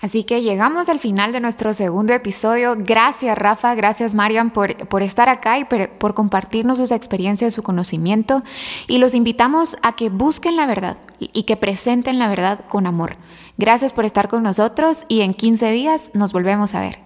Así 0.00 0.22
que 0.22 0.42
llegamos 0.42 0.88
al 0.88 1.00
final 1.00 1.32
de 1.32 1.40
nuestro 1.40 1.74
segundo 1.74 2.12
episodio. 2.12 2.76
Gracias 2.78 3.36
Rafa, 3.36 3.74
gracias 3.74 4.14
Marian 4.14 4.50
por, 4.50 4.76
por 4.88 5.02
estar 5.02 5.28
acá 5.28 5.58
y 5.58 5.64
por, 5.64 6.14
compartirnos 6.14 6.78
sus 6.78 6.92
experiencias, 6.92 7.54
su 7.54 7.62
conocimiento. 7.64 8.42
Y 8.86 8.98
los 8.98 9.14
invitamos 9.14 9.76
a 9.82 9.96
que 9.96 10.08
busquen 10.08 10.56
la 10.56 10.66
verdad 10.66 10.98
y 11.18 11.42
que 11.42 11.56
presenten 11.56 12.20
la 12.20 12.28
verdad 12.28 12.60
con 12.68 12.86
amor. 12.86 13.16
Gracias 13.56 13.92
por 13.92 14.04
estar 14.04 14.28
con 14.28 14.44
nosotros 14.44 15.04
y 15.08 15.22
en 15.22 15.34
15 15.34 15.72
días 15.72 16.10
nos 16.14 16.32
volvemos 16.32 16.76
a 16.76 16.80
ver. 16.80 17.00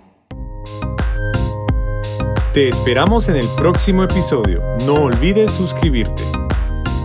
Te 2.53 2.69
esperamos 2.69 3.31
en 3.31 3.37
el 3.37 3.49
próximo 3.57 4.03
episodio. 4.03 4.63
No 4.85 5.05
olvides 5.05 5.51
suscribirte. 5.51 6.23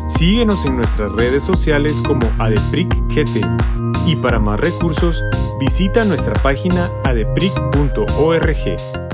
Síguenos 0.10 0.66
en 0.66 0.76
nuestras 0.76 1.14
redes 1.14 1.44
sociales 1.44 2.02
como 2.06 2.30
ADEPRICGT 2.40 3.46
y 4.06 4.16
para 4.18 4.40
más 4.40 4.60
recursos 4.60 5.24
visita 5.60 6.04
nuestra 6.04 6.34
página 6.42 6.90
adepric.org. 7.04 9.07